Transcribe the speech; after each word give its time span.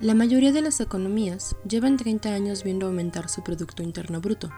La 0.00 0.14
mayoría 0.14 0.50
de 0.50 0.62
las 0.62 0.80
economías 0.80 1.54
llevan 1.68 1.98
30 1.98 2.32
años 2.32 2.64
viendo 2.64 2.86
aumentar 2.86 3.28
su 3.28 3.42
Producto 3.42 3.82
Interno 3.82 4.22
Bruto, 4.22 4.48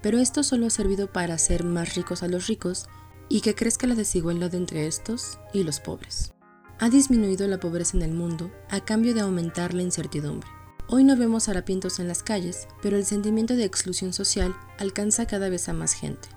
pero 0.00 0.20
esto 0.20 0.44
solo 0.44 0.66
ha 0.66 0.70
servido 0.70 1.12
para 1.12 1.34
hacer 1.34 1.64
más 1.64 1.96
ricos 1.96 2.22
a 2.22 2.28
los 2.28 2.46
ricos 2.46 2.86
y 3.28 3.40
que 3.40 3.56
crezca 3.56 3.88
la 3.88 3.96
desigualdad 3.96 4.54
entre 4.54 4.86
estos 4.86 5.40
y 5.52 5.64
los 5.64 5.80
pobres. 5.80 6.34
Ha 6.78 6.88
disminuido 6.88 7.48
la 7.48 7.58
pobreza 7.58 7.96
en 7.96 8.04
el 8.04 8.12
mundo 8.12 8.52
a 8.70 8.84
cambio 8.84 9.12
de 9.12 9.22
aumentar 9.22 9.74
la 9.74 9.82
incertidumbre. 9.82 10.48
Hoy 10.86 11.02
no 11.02 11.16
vemos 11.16 11.48
harapientos 11.48 11.98
en 11.98 12.06
las 12.06 12.22
calles, 12.22 12.68
pero 12.80 12.96
el 12.96 13.04
sentimiento 13.04 13.56
de 13.56 13.64
exclusión 13.64 14.12
social 14.12 14.54
alcanza 14.78 15.26
cada 15.26 15.48
vez 15.48 15.68
a 15.68 15.72
más 15.72 15.94
gente. 15.94 16.28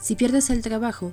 Si 0.00 0.16
pierdes 0.16 0.48
el 0.48 0.62
trabajo, 0.62 1.12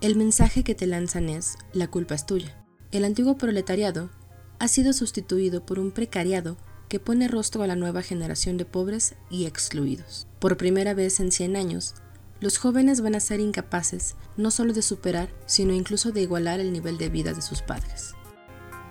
el 0.00 0.14
mensaje 0.14 0.62
que 0.62 0.76
te 0.76 0.86
lanzan 0.86 1.28
es, 1.28 1.56
la 1.72 1.88
culpa 1.88 2.14
es 2.14 2.24
tuya. 2.24 2.64
El 2.92 3.04
antiguo 3.04 3.36
proletariado 3.36 4.10
ha 4.58 4.68
sido 4.68 4.92
sustituido 4.92 5.64
por 5.64 5.78
un 5.78 5.90
precariado 5.90 6.56
que 6.88 7.00
pone 7.00 7.28
rostro 7.28 7.62
a 7.62 7.66
la 7.66 7.76
nueva 7.76 8.02
generación 8.02 8.56
de 8.56 8.64
pobres 8.64 9.14
y 9.30 9.46
excluidos. 9.46 10.26
Por 10.38 10.56
primera 10.56 10.94
vez 10.94 11.20
en 11.20 11.32
100 11.32 11.56
años, 11.56 11.94
los 12.40 12.58
jóvenes 12.58 13.00
van 13.00 13.14
a 13.14 13.20
ser 13.20 13.40
incapaces 13.40 14.14
no 14.36 14.50
solo 14.50 14.72
de 14.72 14.82
superar, 14.82 15.30
sino 15.46 15.72
incluso 15.72 16.12
de 16.12 16.22
igualar 16.22 16.60
el 16.60 16.72
nivel 16.72 16.98
de 16.98 17.08
vida 17.08 17.32
de 17.32 17.42
sus 17.42 17.62
padres. 17.62 18.12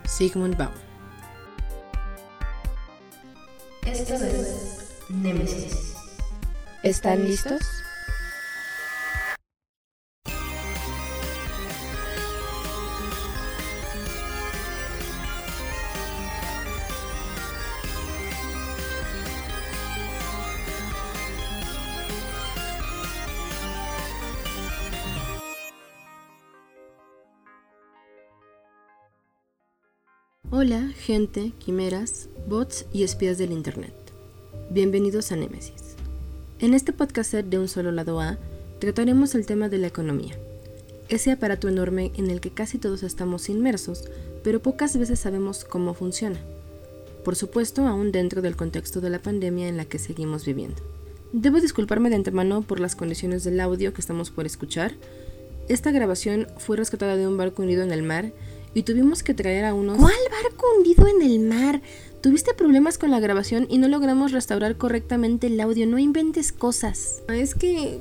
Sigmund 0.05 0.57
Baum 0.57 0.73
Esto 3.85 4.15
es 4.15 4.77
Nemesis. 5.09 5.93
¿Están 6.83 7.23
listos? 7.23 7.61
Hola, 30.57 30.93
gente, 30.97 31.51
quimeras, 31.59 32.29
bots 32.47 32.85
y 32.93 33.03
espías 33.03 33.37
del 33.37 33.51
Internet. 33.51 33.93
Bienvenidos 34.69 35.33
a 35.33 35.35
Nemesis. 35.35 35.97
En 36.59 36.73
este 36.73 36.93
podcast 36.93 37.33
de 37.33 37.59
Un 37.59 37.67
Solo 37.67 37.91
Lado 37.91 38.21
A, 38.21 38.37
trataremos 38.79 39.35
el 39.35 39.45
tema 39.45 39.67
de 39.67 39.79
la 39.79 39.87
economía. 39.87 40.33
Ese 41.09 41.33
aparato 41.33 41.67
enorme 41.67 42.13
en 42.15 42.29
el 42.29 42.39
que 42.39 42.51
casi 42.51 42.77
todos 42.77 43.03
estamos 43.03 43.49
inmersos, 43.49 44.05
pero 44.45 44.61
pocas 44.61 44.95
veces 44.95 45.19
sabemos 45.19 45.65
cómo 45.65 45.93
funciona. 45.93 46.39
Por 47.25 47.35
supuesto, 47.35 47.85
aún 47.85 48.13
dentro 48.13 48.41
del 48.41 48.55
contexto 48.55 49.01
de 49.01 49.09
la 49.09 49.19
pandemia 49.19 49.67
en 49.67 49.75
la 49.75 49.83
que 49.83 49.99
seguimos 49.99 50.45
viviendo. 50.45 50.81
Debo 51.33 51.59
disculparme 51.59 52.09
de 52.09 52.15
antemano 52.15 52.61
por 52.61 52.79
las 52.79 52.95
condiciones 52.95 53.43
del 53.43 53.59
audio 53.59 53.93
que 53.93 53.99
estamos 53.99 54.31
por 54.31 54.45
escuchar. 54.45 54.93
Esta 55.67 55.91
grabación 55.91 56.47
fue 56.59 56.77
rescatada 56.77 57.17
de 57.17 57.27
un 57.27 57.35
barco 57.35 57.61
hundido 57.61 57.83
en 57.83 57.91
el 57.91 58.03
mar 58.03 58.31
y 58.75 58.83
tuvimos 58.83 59.23
que 59.23 59.33
traer 59.33 59.65
a 59.65 59.73
unos... 59.73 59.97
¿Cuál 59.97 60.13
barco 60.29 60.67
hundido 60.77 61.07
en 61.07 61.23
el 61.23 61.39
mar? 61.39 61.81
Tuviste 62.21 62.53
problemas 62.53 62.97
con 62.97 63.09
la 63.09 63.19
grabación 63.19 63.65
y 63.69 63.77
no 63.77 63.87
logramos 63.87 64.31
restaurar 64.31 64.77
correctamente 64.77 65.47
el 65.47 65.59
audio, 65.59 65.87
no 65.87 65.97
inventes 65.97 66.51
cosas. 66.51 67.23
Es 67.29 67.55
que 67.55 67.99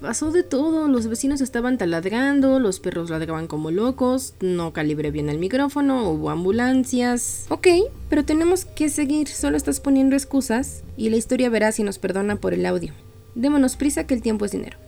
pasó 0.00 0.32
de 0.32 0.42
todo, 0.42 0.88
los 0.88 1.06
vecinos 1.08 1.40
estaban 1.42 1.76
taladrando, 1.76 2.58
los 2.58 2.80
perros 2.80 3.10
ladraban 3.10 3.46
como 3.46 3.70
locos, 3.70 4.34
no 4.40 4.72
calibré 4.72 5.10
bien 5.10 5.28
el 5.28 5.38
micrófono, 5.38 6.10
hubo 6.10 6.30
ambulancias. 6.30 7.44
Ok, 7.50 7.68
pero 8.08 8.24
tenemos 8.24 8.64
que 8.64 8.88
seguir, 8.88 9.28
solo 9.28 9.58
estás 9.58 9.80
poniendo 9.80 10.16
excusas 10.16 10.82
y 10.96 11.10
la 11.10 11.16
historia 11.16 11.50
verá 11.50 11.70
si 11.70 11.82
nos 11.82 11.98
perdona 11.98 12.36
por 12.36 12.54
el 12.54 12.64
audio. 12.64 12.94
Démonos 13.34 13.76
prisa 13.76 14.06
que 14.06 14.14
el 14.14 14.22
tiempo 14.22 14.46
es 14.46 14.52
dinero. 14.52 14.78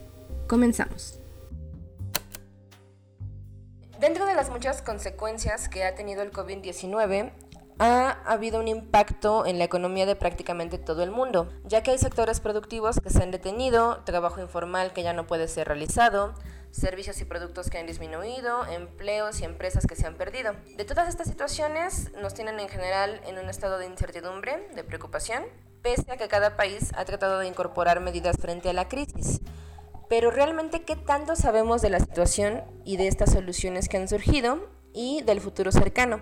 Comenzamos. 0.47 1.19
Las 4.37 4.51
muchas 4.51 4.83
consecuencias 4.83 5.71
que 5.71 5.85
ha 5.85 5.95
tenido 5.95 6.23
el 6.23 6.31
COVID-19, 6.31 7.33
ha 7.79 8.11
habido 8.27 8.61
un 8.61 8.69
impacto 8.69 9.47
en 9.47 9.57
la 9.57 9.65
economía 9.65 10.05
de 10.05 10.15
prácticamente 10.15 10.77
todo 10.77 11.03
el 11.03 11.11
mundo, 11.11 11.49
ya 11.65 11.83
que 11.83 11.93
hay 11.93 11.99
sectores 11.99 12.41
productivos 12.41 13.01
que 13.01 13.09
se 13.09 13.23
han 13.23 13.31
detenido, 13.31 14.03
trabajo 14.05 14.43
informal 14.43 14.93
que 14.93 15.03
ya 15.03 15.15
no 15.15 15.27
puede 15.27 15.49
ser 15.49 15.69
realizado, 15.69 16.35
servicios 16.71 17.19
y 17.23 17.25
productos 17.25 17.71
que 17.71 17.79
han 17.79 17.87
disminuido, 17.87 18.67
empleos 18.67 19.41
y 19.41 19.45
empresas 19.45 19.87
que 19.87 19.97
se 19.97 20.07
han 20.07 20.17
perdido. 20.17 20.53
De 20.77 20.85
todas 20.85 21.09
estas 21.09 21.29
situaciones 21.29 22.13
nos 22.21 22.35
tienen 22.35 22.61
en 22.61 22.69
general 22.69 23.23
en 23.27 23.39
un 23.39 23.49
estado 23.49 23.79
de 23.79 23.87
incertidumbre, 23.87 24.69
de 24.75 24.85
preocupación, 24.85 25.45
pese 25.81 26.13
a 26.13 26.19
que 26.19 26.29
cada 26.29 26.59
país 26.59 26.93
ha 26.95 27.07
tratado 27.07 27.39
de 27.39 27.49
incorporar 27.49 28.01
medidas 28.01 28.37
frente 28.39 28.69
a 28.69 28.75
la 28.75 28.87
crisis. 28.87 29.41
Pero 30.09 30.31
realmente, 30.31 30.83
¿qué 30.83 30.95
tanto 30.95 31.35
sabemos 31.35 31.83
de 31.83 31.91
la 31.91 31.99
situación 31.99 32.63
y 32.85 32.97
de 32.97 33.09
estas 33.09 33.33
soluciones 33.33 33.89
que 33.89 33.97
han 33.97 34.09
surgido 34.09 34.69
y 34.93 35.23
del 35.23 35.41
futuro 35.41 35.73
cercano? 35.73 36.21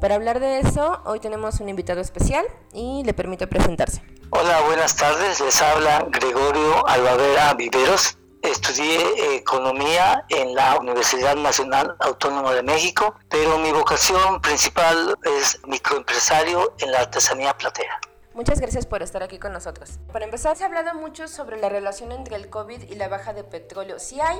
Para 0.00 0.14
hablar 0.14 0.38
de 0.38 0.60
eso, 0.60 1.00
hoy 1.04 1.18
tenemos 1.18 1.58
un 1.60 1.68
invitado 1.68 2.00
especial 2.00 2.46
y 2.72 3.02
le 3.04 3.14
permito 3.14 3.48
presentarse. 3.48 4.02
Hola, 4.30 4.60
buenas 4.62 4.94
tardes. 4.94 5.40
Les 5.40 5.60
habla 5.60 6.06
Gregorio 6.10 6.86
Albavera 6.86 7.54
Viveros. 7.54 8.16
Estudié 8.42 9.36
economía 9.36 10.24
en 10.28 10.54
la 10.54 10.78
Universidad 10.78 11.34
Nacional 11.34 11.96
Autónoma 11.98 12.52
de 12.52 12.62
México, 12.62 13.16
pero 13.28 13.58
mi 13.58 13.72
vocación 13.72 14.40
principal 14.40 15.16
es 15.40 15.58
microempresario 15.66 16.74
en 16.78 16.92
la 16.92 17.00
artesanía 17.00 17.56
platea. 17.56 17.98
Muchas 18.36 18.60
gracias 18.60 18.84
por 18.84 19.02
estar 19.02 19.22
aquí 19.22 19.38
con 19.38 19.54
nosotros. 19.54 19.98
Para 20.12 20.26
empezar, 20.26 20.54
se 20.58 20.62
ha 20.62 20.66
hablado 20.66 20.92
mucho 20.92 21.26
sobre 21.26 21.58
la 21.58 21.70
relación 21.70 22.12
entre 22.12 22.36
el 22.36 22.50
COVID 22.50 22.82
y 22.82 22.94
la 22.94 23.08
baja 23.08 23.32
de 23.32 23.44
petróleo. 23.44 23.98
¿Sí 23.98 24.20
hay, 24.20 24.38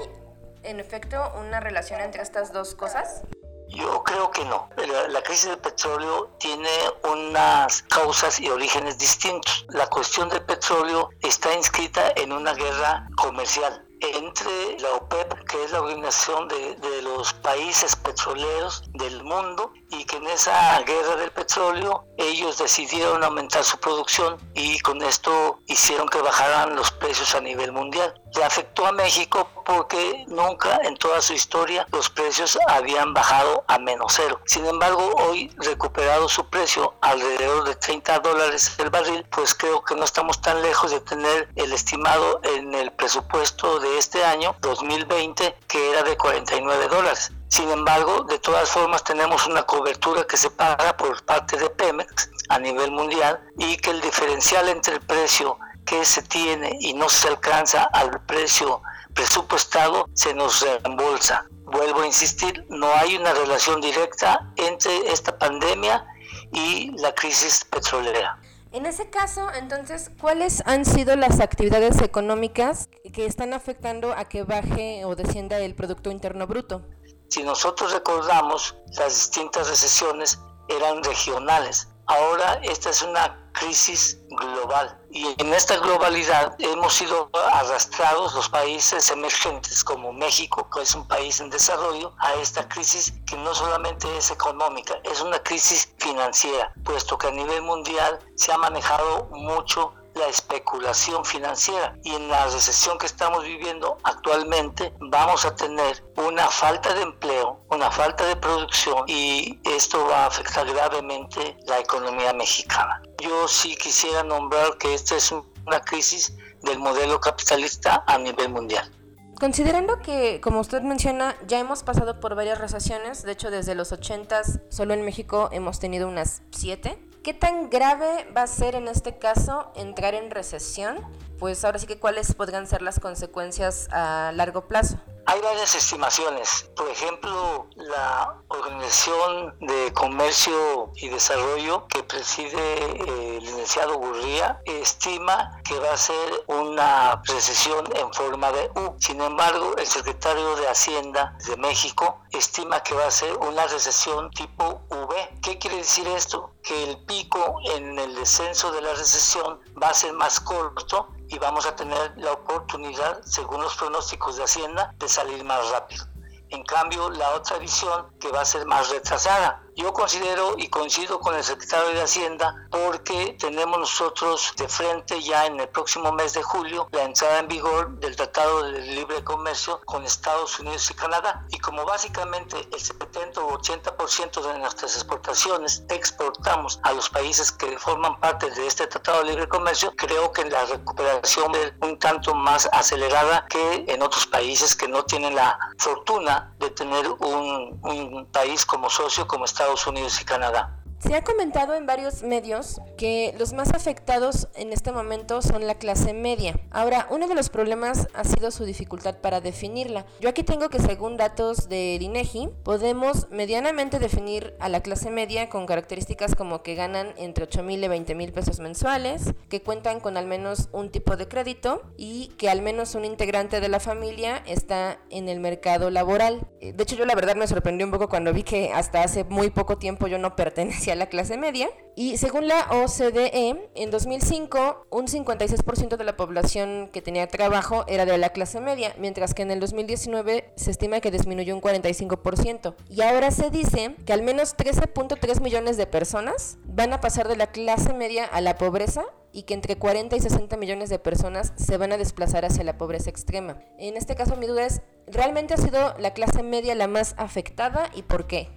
en 0.64 0.80
efecto, 0.80 1.32
una 1.40 1.60
relación 1.60 2.02
entre 2.02 2.20
estas 2.20 2.52
dos 2.52 2.74
cosas? 2.74 3.22
Yo 3.68 4.04
creo 4.04 4.30
que 4.32 4.44
no. 4.44 4.68
La, 5.08 5.22
crisis 5.22 5.48
del 5.48 5.58
petróleo 5.58 6.28
tiene 6.38 6.68
unas 7.10 7.84
causas 7.84 8.38
y 8.38 8.50
orígenes 8.50 8.98
distintos. 8.98 9.64
La 9.70 9.86
cuestión 9.86 10.28
del 10.28 10.44
petróleo 10.44 11.08
está 11.22 11.54
inscrita 11.54 12.12
en 12.16 12.32
una 12.32 12.52
guerra 12.52 13.08
comercial 13.16 13.85
entre 14.00 14.78
la 14.80 14.92
OPEP, 14.92 15.44
que 15.48 15.64
es 15.64 15.72
la 15.72 15.80
organización 15.80 16.48
de, 16.48 16.74
de, 16.76 17.02
los 17.02 17.32
países 17.34 17.96
petroleros 17.96 18.82
del 18.94 19.22
mundo, 19.24 19.72
y 19.90 20.04
que 20.04 20.16
en 20.16 20.26
esa 20.26 20.80
guerra 20.82 21.16
del 21.16 21.30
petróleo 21.30 22.04
ellos 22.18 22.58
decidieron 22.58 23.22
aumentar 23.22 23.64
su 23.64 23.78
producción 23.78 24.38
y 24.54 24.78
con 24.80 25.00
esto 25.02 25.60
hicieron 25.66 26.08
que 26.08 26.20
bajaran 26.20 26.74
los 26.74 26.90
precios 26.90 27.34
a 27.34 27.40
nivel 27.40 27.72
mundial. 27.72 28.14
Le 28.34 28.44
afectó 28.44 28.86
a 28.86 28.92
México 28.92 29.48
porque 29.64 30.24
nunca 30.28 30.78
en 30.84 30.96
toda 30.96 31.22
su 31.22 31.32
historia 31.32 31.86
los 31.92 32.10
precios 32.10 32.58
habían 32.68 33.14
bajado 33.14 33.64
a 33.66 33.78
menos 33.78 34.12
cero. 34.14 34.40
Sin 34.46 34.66
embargo, 34.66 35.14
hoy 35.16 35.50
recuperado 35.56 36.28
su 36.28 36.48
precio 36.48 36.94
alrededor 37.00 37.64
de 37.64 37.74
30 37.76 38.18
dólares 38.20 38.74
el 38.78 38.90
barril, 38.90 39.24
pues 39.30 39.54
creo 39.54 39.82
que 39.82 39.94
no 39.94 40.04
estamos 40.04 40.40
tan 40.40 40.60
lejos 40.62 40.90
de 40.90 41.00
tener 41.00 41.48
el 41.56 41.72
estimado 41.72 42.40
en 42.42 42.74
el 42.74 42.92
presupuesto 42.92 43.80
de 43.80 43.98
este 43.98 44.24
año 44.24 44.54
2020 44.60 45.56
que 45.66 45.90
era 45.90 46.02
de 46.02 46.16
49 46.16 46.88
dólares. 46.88 47.32
Sin 47.48 47.70
embargo, 47.70 48.24
de 48.24 48.38
todas 48.38 48.68
formas 48.68 49.04
tenemos 49.04 49.46
una 49.46 49.62
cobertura 49.62 50.26
que 50.26 50.36
se 50.36 50.50
paga 50.50 50.96
por 50.96 51.24
parte 51.24 51.56
de 51.56 51.70
Pemex 51.70 52.30
a 52.48 52.58
nivel 52.58 52.90
mundial 52.90 53.40
y 53.58 53.76
que 53.76 53.90
el 53.90 54.00
diferencial 54.00 54.68
entre 54.68 54.94
el 54.94 55.00
precio 55.00 55.58
que 55.86 56.04
se 56.04 56.22
tiene 56.22 56.76
y 56.80 56.92
no 56.92 57.08
se 57.08 57.28
alcanza 57.28 57.84
al 57.84 58.20
precio 58.26 58.82
presupuestado 59.16 60.08
se 60.12 60.34
nos 60.34 60.60
reembolsa. 60.60 61.46
Vuelvo 61.64 62.02
a 62.02 62.06
insistir, 62.06 62.64
no 62.68 62.86
hay 62.92 63.16
una 63.16 63.32
relación 63.32 63.80
directa 63.80 64.52
entre 64.56 65.10
esta 65.10 65.36
pandemia 65.36 66.06
y 66.52 66.92
la 66.98 67.14
crisis 67.14 67.64
petrolera. 67.64 68.38
En 68.72 68.84
ese 68.84 69.08
caso, 69.08 69.50
entonces, 69.54 70.10
¿cuáles 70.20 70.62
han 70.66 70.84
sido 70.84 71.16
las 71.16 71.40
actividades 71.40 72.02
económicas 72.02 72.90
que 73.14 73.24
están 73.24 73.54
afectando 73.54 74.12
a 74.12 74.26
que 74.26 74.42
baje 74.42 75.04
o 75.06 75.16
descienda 75.16 75.58
el 75.58 75.74
Producto 75.74 76.10
Interno 76.10 76.46
Bruto? 76.46 76.82
Si 77.30 77.42
nosotros 77.42 77.92
recordamos, 77.92 78.76
las 78.98 79.14
distintas 79.14 79.68
recesiones 79.70 80.38
eran 80.68 81.02
regionales. 81.02 81.88
Ahora 82.06 82.60
esta 82.62 82.90
es 82.90 83.02
una 83.02 83.36
crisis 83.52 84.18
global 84.28 85.00
y 85.10 85.34
en 85.38 85.52
esta 85.54 85.76
globalidad 85.78 86.54
hemos 86.58 86.92
sido 86.92 87.30
arrastrados 87.52 88.34
los 88.34 88.48
países 88.48 89.10
emergentes 89.10 89.82
como 89.82 90.12
México, 90.12 90.68
que 90.70 90.82
es 90.82 90.94
un 90.94 91.08
país 91.08 91.40
en 91.40 91.50
desarrollo, 91.50 92.14
a 92.18 92.34
esta 92.34 92.68
crisis 92.68 93.14
que 93.26 93.36
no 93.36 93.54
solamente 93.54 94.06
es 94.16 94.30
económica, 94.30 94.94
es 95.04 95.20
una 95.20 95.38
crisis 95.42 95.92
financiera, 95.98 96.72
puesto 96.84 97.18
que 97.18 97.28
a 97.28 97.30
nivel 97.32 97.62
mundial 97.62 98.20
se 98.36 98.52
ha 98.52 98.58
manejado 98.58 99.28
mucho 99.32 99.94
la 100.16 100.28
especulación 100.28 101.24
financiera. 101.24 101.96
Y 102.02 102.14
en 102.14 102.28
la 102.28 102.46
recesión 102.46 102.98
que 102.98 103.06
estamos 103.06 103.44
viviendo 103.44 103.98
actualmente 104.02 104.92
vamos 105.00 105.44
a 105.44 105.54
tener 105.54 106.04
una 106.16 106.48
falta 106.48 106.94
de 106.94 107.02
empleo, 107.02 107.60
una 107.70 107.90
falta 107.90 108.26
de 108.26 108.36
producción 108.36 109.04
y 109.06 109.60
esto 109.64 110.06
va 110.06 110.24
a 110.24 110.26
afectar 110.26 110.66
gravemente 110.66 111.56
la 111.66 111.78
economía 111.78 112.32
mexicana. 112.32 113.02
Yo 113.22 113.46
sí 113.46 113.76
quisiera 113.76 114.22
nombrar 114.22 114.76
que 114.78 114.94
esta 114.94 115.16
es 115.16 115.32
una 115.32 115.80
crisis 115.80 116.36
del 116.62 116.78
modelo 116.78 117.20
capitalista 117.20 118.04
a 118.06 118.18
nivel 118.18 118.50
mundial. 118.50 118.90
Considerando 119.38 119.98
que, 119.98 120.40
como 120.40 120.60
usted 120.60 120.80
menciona, 120.80 121.36
ya 121.46 121.58
hemos 121.58 121.82
pasado 121.82 122.20
por 122.20 122.34
varias 122.34 122.58
recesiones, 122.58 123.22
de 123.22 123.32
hecho 123.32 123.50
desde 123.50 123.74
los 123.74 123.92
80 123.92 124.42
solo 124.70 124.94
en 124.94 125.02
México 125.02 125.50
hemos 125.52 125.78
tenido 125.78 126.08
unas 126.08 126.42
7, 126.52 126.98
¿qué 127.26 127.34
tan 127.34 127.70
grave 127.70 128.24
va 128.36 128.42
a 128.42 128.46
ser 128.46 128.76
en 128.76 128.86
este 128.86 129.18
caso 129.18 129.72
entrar 129.74 130.14
en 130.14 130.30
recesión? 130.30 130.96
Pues 131.40 131.64
ahora 131.64 131.80
sí 131.80 131.88
que 131.88 131.98
cuáles 131.98 132.32
podrían 132.36 132.68
ser 132.68 132.82
las 132.82 133.00
consecuencias 133.00 133.88
a 133.90 134.30
largo 134.32 134.68
plazo. 134.68 135.00
Hay 135.28 135.40
varias 135.40 135.74
estimaciones. 135.74 136.70
Por 136.76 136.88
ejemplo, 136.88 137.66
la 137.74 138.36
Organización 138.46 139.56
de 139.58 139.92
Comercio 139.92 140.92
y 140.94 141.08
Desarrollo 141.08 141.88
que 141.88 142.04
preside 142.04 142.56
eh, 142.56 143.36
el 143.38 143.44
licenciado 143.44 143.98
Gurría 143.98 144.60
estima 144.66 145.60
que 145.64 145.80
va 145.80 145.92
a 145.92 145.96
ser 145.96 146.44
una 146.46 147.20
recesión 147.24 147.84
en 147.96 148.12
forma 148.14 148.52
de 148.52 148.70
U. 148.76 148.94
Sin 149.00 149.20
embargo, 149.20 149.74
el 149.76 149.86
secretario 149.88 150.54
de 150.54 150.68
Hacienda 150.68 151.36
de 151.44 151.56
México 151.56 152.20
estima 152.30 152.84
que 152.84 152.94
va 152.94 153.06
a 153.06 153.10
ser 153.10 153.36
una 153.38 153.66
recesión 153.66 154.30
tipo 154.30 154.82
V. 154.90 155.38
¿Qué 155.42 155.58
quiere 155.58 155.78
decir 155.78 156.06
esto? 156.06 156.52
Que 156.62 156.84
el 156.84 157.04
pico 157.04 157.58
en 157.74 157.98
el 157.98 158.14
descenso 158.14 158.70
de 158.70 158.80
la 158.80 158.94
recesión 158.94 159.60
va 159.82 159.88
a 159.88 159.94
ser 159.94 160.12
más 160.12 160.38
corto 160.38 161.08
y 161.28 161.38
vamos 161.38 161.66
a 161.66 161.74
tener 161.74 162.12
la 162.16 162.32
oportunidad, 162.32 163.22
según 163.24 163.62
los 163.62 163.76
pronósticos 163.76 164.36
de 164.36 164.44
Hacienda, 164.44 164.94
de 164.98 165.08
salir 165.08 165.44
más 165.44 165.70
rápido. 165.70 166.06
En 166.50 166.62
cambio, 166.64 167.10
la 167.10 167.30
otra 167.30 167.58
visión 167.58 168.06
que 168.20 168.30
va 168.30 168.42
a 168.42 168.44
ser 168.44 168.66
más 168.66 168.90
retrasada, 168.90 169.62
yo 169.76 169.92
considero 169.92 170.54
y 170.56 170.68
coincido 170.68 171.20
con 171.20 171.34
el 171.34 171.44
secretario 171.44 171.90
de 171.90 172.02
Hacienda 172.02 172.66
porque 172.70 173.36
tenemos 173.38 173.78
nosotros 173.78 174.54
de 174.56 174.66
frente 174.68 175.20
ya 175.22 175.46
en 175.46 175.60
el 175.60 175.68
próximo 175.68 176.12
mes 176.12 176.32
de 176.32 176.42
julio 176.42 176.88
la 176.92 177.04
entrada 177.04 177.40
en 177.40 177.48
vigor 177.48 177.90
del 178.00 178.16
Tratado 178.16 178.62
de 178.62 178.80
Libre 178.80 179.22
Comercio 179.22 179.80
con 179.84 180.04
Estados 180.04 180.58
Unidos 180.58 180.90
y 180.90 180.94
Canadá. 180.94 181.44
Y 181.50 181.58
como 181.58 181.84
básicamente 181.84 182.56
el 182.72 182.80
70 182.80 183.40
o 183.42 183.58
80% 183.58 184.40
de 184.40 184.58
nuestras 184.58 184.94
exportaciones 184.94 185.84
exportamos 185.90 186.80
a 186.82 186.92
los 186.94 187.10
países 187.10 187.52
que 187.52 187.78
forman 187.78 188.18
parte 188.18 188.50
de 188.50 188.66
este 188.66 188.86
Tratado 188.86 189.18
de 189.24 189.30
Libre 189.30 189.48
Comercio, 189.48 189.92
creo 189.96 190.32
que 190.32 190.44
la 190.46 190.64
recuperación 190.64 191.54
es 191.54 191.72
un 191.82 191.98
tanto 191.98 192.34
más 192.34 192.66
acelerada 192.72 193.44
que 193.50 193.84
en 193.88 194.02
otros 194.02 194.26
países 194.26 194.74
que 194.74 194.88
no 194.88 195.04
tienen 195.04 195.34
la 195.34 195.58
fortuna 195.78 196.54
de 196.58 196.70
tener 196.70 197.06
un, 197.08 198.26
país 198.32 198.66
como 198.66 198.90
socio 198.90 199.26
como 199.26 199.44
Estados 199.44 199.65
Estados 199.66 199.86
Unidos 199.88 200.20
y 200.20 200.24
Canadá. 200.24 200.85
Se 200.98 201.14
ha 201.14 201.22
comentado 201.22 201.74
en 201.74 201.84
varios 201.84 202.22
medios 202.22 202.80
que 202.96 203.34
los 203.38 203.52
más 203.52 203.74
afectados 203.74 204.48
en 204.54 204.72
este 204.72 204.92
momento 204.92 205.42
son 205.42 205.66
la 205.66 205.74
clase 205.74 206.14
media. 206.14 206.58
Ahora, 206.70 207.06
uno 207.10 207.28
de 207.28 207.34
los 207.34 207.50
problemas 207.50 208.08
ha 208.14 208.24
sido 208.24 208.50
su 208.50 208.64
dificultad 208.64 209.18
para 209.18 209.42
definirla. 209.42 210.06
Yo 210.20 210.30
aquí 210.30 210.42
tengo 210.42 210.70
que 210.70 210.78
según 210.80 211.18
datos 211.18 211.68
del 211.68 212.00
INEGI, 212.00 212.48
podemos 212.64 213.30
medianamente 213.30 213.98
definir 213.98 214.54
a 214.58 214.70
la 214.70 214.80
clase 214.80 215.10
media 215.10 215.50
con 215.50 215.66
características 215.66 216.34
como 216.34 216.62
que 216.62 216.74
ganan 216.74 217.12
entre 217.18 217.44
8 217.44 217.62
mil 217.62 217.84
y 217.84 217.88
20 217.88 218.14
mil 218.14 218.32
pesos 218.32 218.58
mensuales, 218.60 219.34
que 219.50 219.60
cuentan 219.60 220.00
con 220.00 220.16
al 220.16 220.26
menos 220.26 220.70
un 220.72 220.90
tipo 220.90 221.16
de 221.16 221.28
crédito 221.28 221.82
y 221.98 222.28
que 222.38 222.48
al 222.48 222.62
menos 222.62 222.94
un 222.94 223.04
integrante 223.04 223.60
de 223.60 223.68
la 223.68 223.80
familia 223.80 224.42
está 224.46 224.98
en 225.10 225.28
el 225.28 225.40
mercado 225.40 225.90
laboral. 225.90 226.48
Eh, 226.60 226.72
de 226.72 226.82
hecho, 226.82 226.96
yo 226.96 227.04
la 227.04 227.14
verdad 227.14 227.36
me 227.36 227.46
sorprendió 227.46 227.86
un 227.86 227.92
poco 227.92 228.08
cuando 228.08 228.32
vi 228.32 228.42
que 228.42 228.72
hasta 228.72 229.02
hace 229.02 229.24
muy 229.24 229.50
poco 229.50 229.76
tiempo 229.76 230.06
yo 230.06 230.18
no 230.18 230.34
pertenecía 230.34 230.95
la 230.96 231.06
clase 231.06 231.36
media. 231.36 231.68
Y 231.94 232.18
según 232.18 232.46
la 232.46 232.66
OCDE, 232.70 233.70
en 233.74 233.90
2005 233.90 234.86
un 234.90 235.06
56% 235.06 235.96
de 235.96 236.04
la 236.04 236.16
población 236.16 236.90
que 236.92 237.00
tenía 237.00 237.26
trabajo 237.26 237.84
era 237.88 238.04
de 238.04 238.18
la 238.18 238.30
clase 238.30 238.60
media, 238.60 238.94
mientras 238.98 239.32
que 239.32 239.42
en 239.42 239.50
el 239.50 239.60
2019 239.60 240.52
se 240.56 240.70
estima 240.70 241.00
que 241.00 241.10
disminuyó 241.10 241.54
un 241.54 241.62
45%. 241.62 242.74
Y 242.90 243.00
ahora 243.02 243.30
se 243.30 243.50
dice 243.50 243.96
que 244.04 244.12
al 244.12 244.22
menos 244.22 244.56
13.3 244.56 245.40
millones 245.40 245.76
de 245.76 245.86
personas 245.86 246.58
van 246.64 246.92
a 246.92 247.00
pasar 247.00 247.28
de 247.28 247.36
la 247.36 247.46
clase 247.46 247.94
media 247.94 248.24
a 248.24 248.40
la 248.40 248.56
pobreza 248.56 249.04
y 249.32 249.42
que 249.42 249.54
entre 249.54 249.76
40 249.76 250.16
y 250.16 250.20
60 250.20 250.56
millones 250.56 250.88
de 250.88 250.98
personas 250.98 251.52
se 251.56 251.76
van 251.76 251.92
a 251.92 251.98
desplazar 251.98 252.46
hacia 252.46 252.64
la 252.64 252.78
pobreza 252.78 253.10
extrema. 253.10 253.58
En 253.78 253.96
este 253.96 254.14
caso 254.14 254.36
mi 254.36 254.46
duda 254.46 254.64
es, 254.64 254.80
¿realmente 255.06 255.52
ha 255.52 255.58
sido 255.58 255.94
la 255.98 256.14
clase 256.14 256.42
media 256.42 256.74
la 256.74 256.88
más 256.88 257.14
afectada 257.18 257.90
y 257.94 258.02
por 258.02 258.26
qué? 258.26 258.48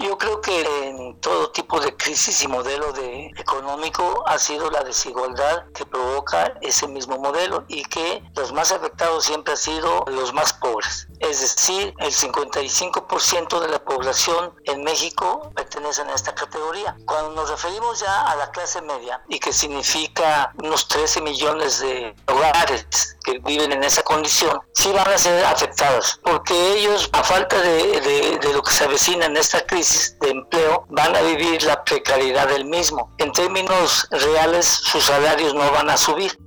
Yo 0.00 0.16
creo 0.16 0.40
que 0.40 0.88
en 0.88 1.20
todo 1.20 1.50
tipo 1.50 1.78
de 1.78 1.94
crisis 1.94 2.42
y 2.42 2.48
modelo 2.48 2.90
de 2.94 3.26
económico 3.36 4.24
ha 4.26 4.38
sido 4.38 4.70
la 4.70 4.82
desigualdad 4.82 5.64
que 5.74 5.84
provoca 5.84 6.54
ese 6.62 6.88
mismo 6.88 7.18
modelo 7.18 7.64
y 7.68 7.82
que 7.84 8.22
los 8.34 8.50
más 8.50 8.72
afectados 8.72 9.24
siempre 9.24 9.52
han 9.52 9.58
sido 9.58 10.06
los 10.06 10.32
más 10.32 10.54
pobres. 10.54 11.06
Es 11.18 11.42
decir, 11.42 11.92
el 11.98 12.12
55% 12.12 13.60
de 13.60 13.68
la 13.68 13.84
población 13.84 14.54
en 14.64 14.82
México 14.84 15.52
pertenecen 15.54 16.08
a 16.08 16.14
esta 16.14 16.34
categoría. 16.34 16.96
Cuando 17.04 17.32
nos 17.32 17.50
referimos 17.50 18.00
ya 18.00 18.22
a 18.22 18.36
la 18.36 18.50
clase 18.52 18.80
media 18.80 19.22
y 19.28 19.38
que 19.38 19.52
significa 19.52 20.54
unos 20.62 20.88
13 20.88 21.20
millones 21.20 21.80
de 21.80 22.16
hogares 22.26 23.18
que 23.22 23.38
viven 23.40 23.72
en 23.72 23.84
esa 23.84 24.02
condición, 24.02 24.62
sí 24.72 24.90
van 24.92 25.08
a 25.08 25.18
ser 25.18 25.44
afectados 25.44 26.18
porque 26.24 26.54
ellos, 26.72 27.10
a 27.12 27.22
falta 27.22 27.60
de, 27.60 28.00
de, 28.00 28.38
de 28.38 28.52
lo 28.54 28.62
que 28.62 28.72
se 28.72 28.84
avecina 28.84 29.26
en 29.26 29.36
esta 29.36 29.60
crisis, 29.66 29.89
de 30.20 30.30
empleo 30.30 30.86
van 30.90 31.14
a 31.14 31.22
vivir 31.22 31.62
la 31.64 31.82
precariedad 31.84 32.48
del 32.48 32.64
mismo. 32.64 33.14
En 33.18 33.32
términos 33.32 34.06
reales, 34.10 34.66
sus 34.66 35.04
salarios 35.04 35.54
no 35.54 35.70
van 35.72 35.90
a 35.90 35.96
subir 35.96 36.38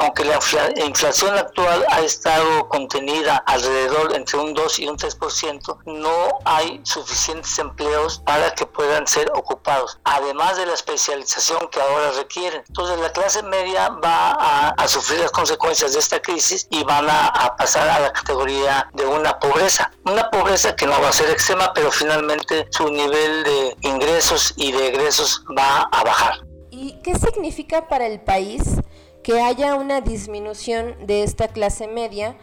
aunque 0.00 0.24
la 0.24 0.38
inflación 0.84 1.36
actual 1.36 1.84
ha 1.90 2.00
estado 2.00 2.68
contenida 2.68 3.36
alrededor 3.46 4.16
entre 4.16 4.38
un 4.38 4.54
2 4.54 4.78
y 4.78 4.88
un 4.88 4.96
3%, 4.96 5.78
no 5.84 6.38
hay 6.46 6.80
suficientes 6.84 7.58
empleos 7.58 8.22
para 8.24 8.54
que 8.54 8.64
puedan 8.64 9.06
ser 9.06 9.30
ocupados, 9.34 10.00
además 10.04 10.56
de 10.56 10.64
la 10.64 10.72
especialización 10.72 11.68
que 11.70 11.80
ahora 11.80 12.12
requieren. 12.12 12.62
Entonces 12.66 12.98
la 12.98 13.12
clase 13.12 13.42
media 13.42 13.90
va 13.90 14.30
a, 14.30 14.88
sufrir 14.88 15.20
las 15.20 15.30
consecuencias 15.30 15.92
de 15.92 15.98
esta 16.00 16.20
crisis 16.20 16.66
y 16.70 16.82
van 16.82 17.08
a, 17.08 17.26
a 17.26 17.56
pasar 17.56 17.88
a 17.88 18.00
la 18.00 18.12
categoría 18.12 18.90
de 18.94 19.04
una 19.04 19.38
pobreza. 19.38 19.92
Una 20.04 20.30
pobreza 20.30 20.74
que 20.74 20.86
no 20.86 21.00
va 21.00 21.10
a 21.10 21.12
ser 21.12 21.30
extrema, 21.30 21.72
pero 21.74 21.92
finalmente 21.92 22.66
su 22.70 22.88
nivel 22.88 23.44
de 23.44 23.76
ingresos 23.82 24.54
y 24.56 24.72
de 24.72 24.88
egresos 24.88 25.44
va 25.56 25.82
a 25.92 26.02
bajar. 26.02 26.40
¿Y 26.70 27.00
qué 27.02 27.14
significa 27.16 27.86
para 27.88 28.06
el 28.06 28.20
país? 28.20 28.62
Que 29.22 29.40
haya 29.40 29.74
una 29.74 30.00
disminución 30.00 31.06
de 31.06 31.22
esta 31.22 31.48
clase 31.48 31.86
media 31.86 32.36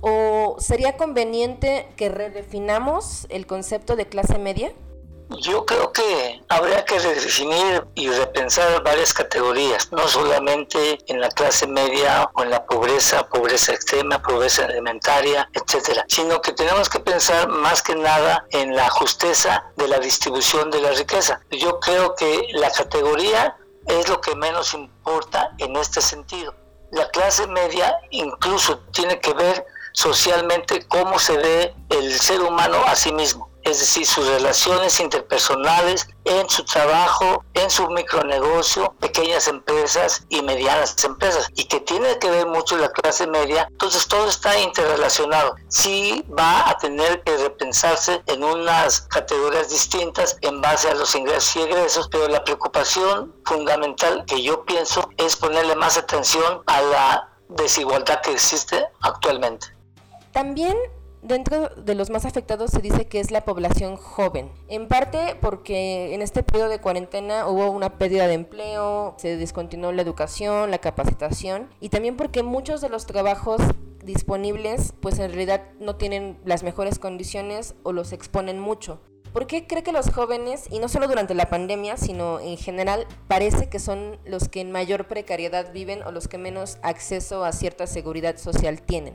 o 0.00 0.56
sería 0.58 0.96
conveniente 0.96 1.88
que 1.96 2.08
redefinamos 2.08 3.26
el 3.30 3.46
concepto 3.46 3.96
de 3.96 4.06
clase 4.06 4.38
media? 4.38 4.72
Yo 5.40 5.64
creo 5.64 5.90
que 5.90 6.42
habría 6.48 6.84
que 6.84 6.98
redefinir 6.98 7.84
y 7.94 8.08
repensar 8.10 8.82
varias 8.82 9.12
categorías, 9.14 9.90
no 9.90 10.06
solamente 10.06 10.98
en 11.06 11.20
la 11.20 11.30
clase 11.30 11.66
media 11.66 12.30
o 12.34 12.42
en 12.42 12.50
la 12.50 12.64
pobreza, 12.66 13.26
pobreza 13.28 13.72
extrema, 13.72 14.20
pobreza 14.20 14.66
alimentaria, 14.66 15.48
etcétera, 15.54 16.04
sino 16.08 16.42
que 16.42 16.52
tenemos 16.52 16.90
que 16.90 17.00
pensar 17.00 17.48
más 17.48 17.82
que 17.82 17.94
nada 17.94 18.44
en 18.50 18.76
la 18.76 18.90
justeza 18.90 19.64
de 19.76 19.88
la 19.88 19.98
distribución 19.98 20.70
de 20.70 20.82
la 20.82 20.92
riqueza. 20.92 21.40
Yo 21.50 21.80
creo 21.80 22.14
que 22.14 22.48
la 22.52 22.70
categoría 22.70 23.56
es 23.86 24.08
lo 24.08 24.20
que 24.20 24.34
menos 24.34 24.74
importa 24.74 25.52
en 25.58 25.76
este 25.76 26.00
sentido. 26.00 26.54
La 26.92 27.08
clase 27.10 27.46
media 27.46 27.98
incluso 28.10 28.78
tiene 28.92 29.20
que 29.20 29.32
ver 29.34 29.66
socialmente 29.92 30.86
cómo 30.86 31.18
se 31.18 31.36
ve 31.36 31.74
el 31.90 32.12
ser 32.18 32.40
humano 32.40 32.78
a 32.86 32.94
sí 32.94 33.12
mismo 33.12 33.53
es 33.64 33.80
decir, 33.80 34.06
sus 34.06 34.26
relaciones 34.26 35.00
interpersonales 35.00 36.06
en 36.24 36.48
su 36.48 36.64
trabajo, 36.64 37.44
en 37.54 37.70
su 37.70 37.88
micronegocio, 37.88 38.94
pequeñas 39.00 39.48
empresas 39.48 40.24
y 40.28 40.42
medianas 40.42 41.02
empresas, 41.04 41.50
y 41.54 41.64
que 41.64 41.80
tiene 41.80 42.18
que 42.18 42.30
ver 42.30 42.46
mucho 42.46 42.76
la 42.76 42.90
clase 42.90 43.26
media, 43.26 43.66
entonces 43.70 44.06
todo 44.06 44.28
está 44.28 44.58
interrelacionado. 44.58 45.56
Sí 45.68 46.24
va 46.38 46.68
a 46.68 46.78
tener 46.78 47.22
que 47.22 47.36
repensarse 47.38 48.22
en 48.26 48.44
unas 48.44 49.02
categorías 49.02 49.70
distintas 49.70 50.36
en 50.42 50.60
base 50.60 50.88
a 50.88 50.94
los 50.94 51.14
ingresos 51.14 51.56
y 51.56 51.60
egresos, 51.60 52.08
pero 52.08 52.28
la 52.28 52.44
preocupación 52.44 53.34
fundamental 53.44 54.24
que 54.26 54.42
yo 54.42 54.64
pienso 54.64 55.08
es 55.16 55.36
ponerle 55.36 55.74
más 55.74 55.96
atención 55.96 56.62
a 56.66 56.80
la 56.82 57.28
desigualdad 57.48 58.20
que 58.22 58.32
existe 58.32 58.86
actualmente. 59.00 59.66
También 60.32 60.76
Dentro 61.24 61.70
de 61.70 61.94
los 61.94 62.10
más 62.10 62.26
afectados 62.26 62.70
se 62.70 62.82
dice 62.82 63.06
que 63.06 63.18
es 63.18 63.30
la 63.30 63.46
población 63.46 63.96
joven, 63.96 64.52
en 64.68 64.88
parte 64.88 65.38
porque 65.40 66.14
en 66.14 66.20
este 66.20 66.42
periodo 66.42 66.68
de 66.68 66.82
cuarentena 66.82 67.48
hubo 67.48 67.70
una 67.70 67.96
pérdida 67.96 68.26
de 68.26 68.34
empleo, 68.34 69.14
se 69.16 69.38
descontinuó 69.38 69.90
la 69.90 70.02
educación, 70.02 70.70
la 70.70 70.82
capacitación 70.82 71.70
y 71.80 71.88
también 71.88 72.18
porque 72.18 72.42
muchos 72.42 72.82
de 72.82 72.90
los 72.90 73.06
trabajos 73.06 73.62
disponibles 74.04 74.92
pues 75.00 75.18
en 75.18 75.30
realidad 75.30 75.62
no 75.80 75.96
tienen 75.96 76.38
las 76.44 76.62
mejores 76.62 76.98
condiciones 76.98 77.74
o 77.84 77.92
los 77.92 78.12
exponen 78.12 78.60
mucho. 78.60 79.00
¿Por 79.32 79.46
qué 79.46 79.66
cree 79.66 79.82
que 79.82 79.92
los 79.92 80.10
jóvenes, 80.10 80.66
y 80.70 80.78
no 80.78 80.88
solo 80.90 81.08
durante 81.08 81.32
la 81.32 81.48
pandemia, 81.48 81.96
sino 81.96 82.38
en 82.38 82.58
general, 82.58 83.06
parece 83.28 83.70
que 83.70 83.78
son 83.78 84.18
los 84.26 84.50
que 84.50 84.60
en 84.60 84.70
mayor 84.70 85.08
precariedad 85.08 85.72
viven 85.72 86.02
o 86.02 86.12
los 86.12 86.28
que 86.28 86.36
menos 86.36 86.76
acceso 86.82 87.46
a 87.46 87.52
cierta 87.52 87.86
seguridad 87.86 88.36
social 88.36 88.82
tienen? 88.82 89.14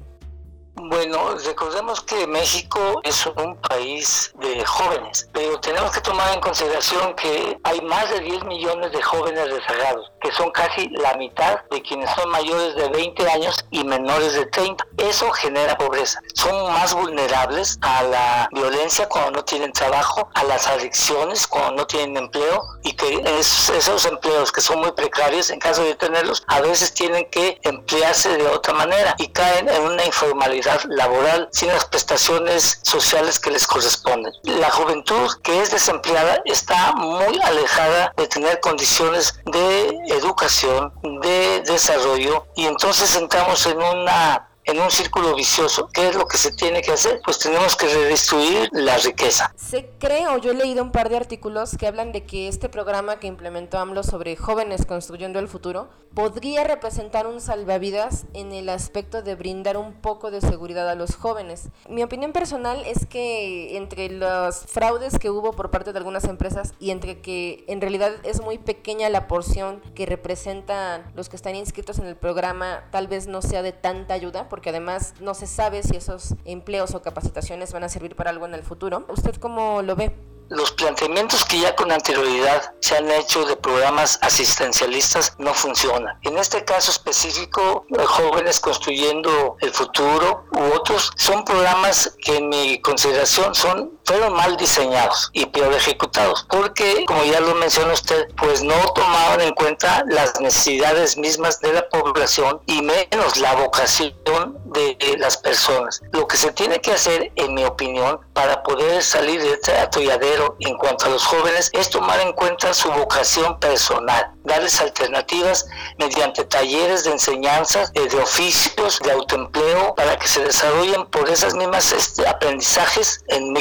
Bueno, 0.82 1.36
recordemos 1.46 2.00
que 2.02 2.26
México 2.26 3.02
es 3.04 3.26
un 3.26 3.58
país 3.58 4.32
de 4.36 4.64
jóvenes, 4.66 5.28
pero 5.34 5.60
tenemos 5.60 5.92
que 5.92 6.00
tomar 6.00 6.34
en 6.34 6.40
consideración 6.40 7.16
que 7.16 7.60
hay 7.64 7.82
más 7.82 8.10
de 8.10 8.22
10 8.22 8.46
millones 8.46 8.94
de 8.94 9.02
jóvenes 9.02 9.50
rezagados, 9.52 10.10
que 10.22 10.32
son 10.32 10.50
casi 10.52 10.88
la 10.92 11.16
mitad 11.16 11.60
de 11.70 11.82
quienes 11.82 12.10
son 12.12 12.30
mayores 12.30 12.76
de 12.76 12.88
20 12.88 13.30
años 13.30 13.66
y 13.72 13.84
menores 13.84 14.34
de 14.36 14.46
30. 14.46 14.88
Eso 14.98 15.30
genera 15.32 15.78
pobreza. 15.78 16.22
Son 16.34 16.72
más 16.72 16.94
vulnerables 16.94 17.78
a 17.82 18.04
la 18.04 18.50
violencia 18.54 19.10
cuando 19.10 19.32
no 19.32 19.44
tienen 19.44 19.74
trabajo, 19.74 20.30
a 20.34 20.46
las 20.46 20.66
adicciones 20.68 21.46
cuando 21.46 21.82
no 21.82 21.88
tienen 21.88 22.16
empleo 22.16 22.64
y 22.84 22.94
que 22.94 23.22
esos 23.38 24.06
empleos 24.06 24.54
que 24.54 24.62
son 24.62 24.80
muy 24.80 24.94
precarios, 24.94 25.50
en 25.50 25.60
caso 25.60 25.84
de 25.84 25.96
tenerlos, 25.96 26.42
a 26.48 26.62
veces 26.62 26.94
tienen 26.94 27.30
que 27.30 27.60
emplearse 27.64 28.38
de 28.38 28.48
otra 28.48 28.74
manera 28.74 29.16
y 29.18 29.28
caen 29.28 29.68
en 29.68 29.82
una 29.82 30.06
informalidad 30.06 30.69
laboral 30.88 31.50
sin 31.52 31.70
las 31.70 31.86
prestaciones 31.86 32.80
sociales 32.84 33.40
que 33.40 33.52
les 33.52 33.68
corresponden. 33.68 34.32
La 34.44 34.70
juventud 34.70 35.30
que 35.44 35.62
es 35.62 35.72
desempleada 35.72 36.42
está 36.46 36.94
muy 36.94 37.40
alejada 37.44 38.14
de 38.18 38.28
tener 38.28 38.60
condiciones 38.60 39.40
de 39.46 39.90
educación, 40.08 40.94
de 41.22 41.62
desarrollo 41.66 42.46
y 42.56 42.66
entonces 42.66 43.16
entramos 43.16 43.66
en 43.66 43.78
una 43.78 44.49
en 44.70 44.80
un 44.80 44.92
círculo 44.92 45.36
vicioso. 45.36 45.90
¿Qué 45.92 46.10
es 46.10 46.16
lo 46.16 46.28
que 46.28 46.38
se 46.38 46.52
tiene 46.52 46.82
que 46.82 46.92
hacer? 46.92 47.22
Pues 47.24 47.40
tenemos 47.40 47.76
que 47.76 47.88
redistribuir 47.88 48.70
la 48.72 48.98
riqueza. 48.98 49.54
Se 49.56 49.90
cree, 50.00 50.28
o 50.28 50.38
yo 50.38 50.52
he 50.52 50.54
leído 50.54 50.84
un 50.84 50.92
par 50.92 51.10
de 51.10 51.18
artículos 51.18 51.76
que 51.78 51.88
hablan 51.88 52.12
de 52.12 52.24
que 52.24 52.48
este 52.48 52.70
programa 52.70 53.20
que 53.20 53.28
implementó 53.28 53.80
AMLO 53.80 54.04
sobre 54.04 54.36
jóvenes 54.36 54.86
construyendo 54.86 55.40
el 55.40 55.48
futuro 55.48 55.90
podría 56.14 56.64
representar 56.64 57.28
un 57.28 57.40
salvavidas 57.40 58.26
en 58.34 58.52
el 58.52 58.70
aspecto 58.70 59.22
de 59.22 59.36
brindar 59.36 59.78
un 59.78 59.94
poco 59.94 60.32
de 60.32 60.42
seguridad 60.42 60.90
a 60.90 60.96
los 60.96 61.16
jóvenes. 61.16 61.70
Mi 61.88 62.04
opinión 62.04 62.32
personal 62.32 62.84
es 62.86 63.06
que 63.06 63.78
entre 63.78 64.10
los 64.10 64.66
fraudes 64.66 65.20
que 65.20 65.30
hubo 65.30 65.54
por 65.54 65.72
parte 65.72 65.92
de 65.92 65.98
algunas 65.98 66.24
empresas 66.26 66.74
y 66.80 66.92
entre 66.92 67.22
que 67.22 67.64
en 67.68 67.82
realidad 67.82 68.12
es 68.24 68.42
muy 68.42 68.58
pequeña 68.58 69.10
la 69.10 69.28
porción 69.28 69.82
que 69.96 70.06
representan 70.06 71.12
los 71.16 71.30
que 71.30 71.36
están 71.36 71.56
inscritos 71.56 72.00
en 72.00 72.06
el 72.06 72.16
programa, 72.16 72.84
tal 72.92 73.08
vez 73.08 73.28
no 73.28 73.42
sea 73.42 73.62
de 73.62 73.72
tanta 73.72 74.14
ayuda, 74.14 74.50
además 74.68 75.14
no 75.22 75.34
se 75.34 75.48
sabe 75.48 75.84
si 75.84 75.96
esos 75.96 76.36
empleos 76.44 76.94
o 76.94 77.02
capacitaciones 77.02 77.72
van 77.72 77.86
a 77.86 77.90
servir 77.90 78.16
para 78.16 78.32
algo 78.32 78.46
en 78.46 78.54
el 78.54 78.64
futuro. 78.64 79.06
¿Usted 79.08 79.36
cómo 79.36 79.82
lo 79.82 79.96
ve? 79.96 80.14
los 80.50 80.72
planteamientos 80.72 81.46
que 81.46 81.60
ya 81.60 81.76
con 81.76 81.92
anterioridad 81.92 82.74
se 82.80 82.98
han 82.98 83.10
hecho 83.12 83.46
de 83.46 83.56
programas 83.56 84.20
asistencialistas 84.22 85.36
no 85.38 85.54
funcionan. 85.54 86.18
En 86.24 86.38
este 86.38 86.66
caso 86.66 86.92
específico, 86.92 87.86
Jóvenes 88.06 88.60
Construyendo 88.60 89.58
el 89.62 89.72
Futuro 89.72 90.46
u 90.52 90.76
otros 90.76 91.12
son 91.16 91.46
programas 91.46 92.16
que 92.24 92.38
en 92.38 92.50
mi 92.50 92.82
consideración 92.82 93.54
son 93.54 93.99
fueron 94.10 94.34
mal 94.34 94.58
diseñados 94.58 95.30
y 95.34 95.46
peor 95.46 95.72
ejecutados, 95.72 96.44
porque 96.50 97.06
como 97.06 97.24
ya 97.26 97.40
lo 97.42 97.54
mencionó 97.54 97.94
usted, 97.94 98.28
pues 98.38 98.64
no 98.64 98.74
tomaban 98.96 99.40
en 99.42 99.54
cuenta 99.54 100.04
las 100.08 100.40
necesidades 100.42 101.16
mismas 101.16 101.60
de 101.60 101.74
la 101.74 101.88
población 101.90 102.60
y 102.66 102.82
menos 102.82 103.38
la 103.38 103.54
vocación 103.54 104.58
de 104.66 104.98
las 105.20 105.38
personas. 105.38 106.02
Lo 106.12 106.28
que 106.28 106.38
se 106.38 106.52
tiene 106.54 106.82
que 106.82 106.92
hacer, 106.92 107.32
en 107.36 107.54
mi 107.54 107.64
opinión, 107.66 108.20
para 108.34 108.64
poder 108.64 109.04
salir 109.04 109.42
de 109.42 109.54
este 109.54 109.78
atolladero 109.78 110.56
en 110.60 110.76
cuanto 110.78 111.06
a 111.06 111.10
los 111.10 111.26
jóvenes 111.26 111.70
es 111.74 111.92
tomar 111.92 112.20
en 112.20 112.34
cuenta 112.34 112.74
su 112.74 112.90
vocación 112.92 113.60
personal, 113.60 114.32
darles 114.44 114.82
alternativas 114.82 115.68
mediante 116.00 116.46
talleres 116.46 117.04
de 117.04 117.12
enseñanza, 117.12 117.92
eh, 117.94 118.08
de 118.08 118.18
oficios, 118.18 119.00
de 119.04 119.12
autoempleo, 119.12 119.94
para 119.94 120.18
que 120.18 120.28
se 120.28 120.44
desarrollen 120.44 121.06
por 121.08 121.30
esas 121.30 121.54
mismas 121.54 121.92
este, 121.92 122.28
aprendizajes 122.28 123.24
en 123.28 123.54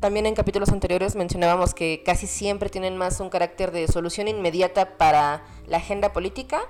También 0.00 0.24
en 0.24 0.34
capítulos 0.34 0.70
anteriores 0.70 1.16
mencionábamos 1.16 1.74
que 1.74 2.02
casi 2.02 2.26
siempre 2.26 2.70
tienen 2.70 2.96
más 2.96 3.20
un 3.20 3.28
carácter 3.28 3.70
de 3.70 3.86
solución 3.86 4.26
inmediata 4.26 4.96
para 4.96 5.44
la 5.66 5.76
agenda 5.76 6.12
política 6.12 6.62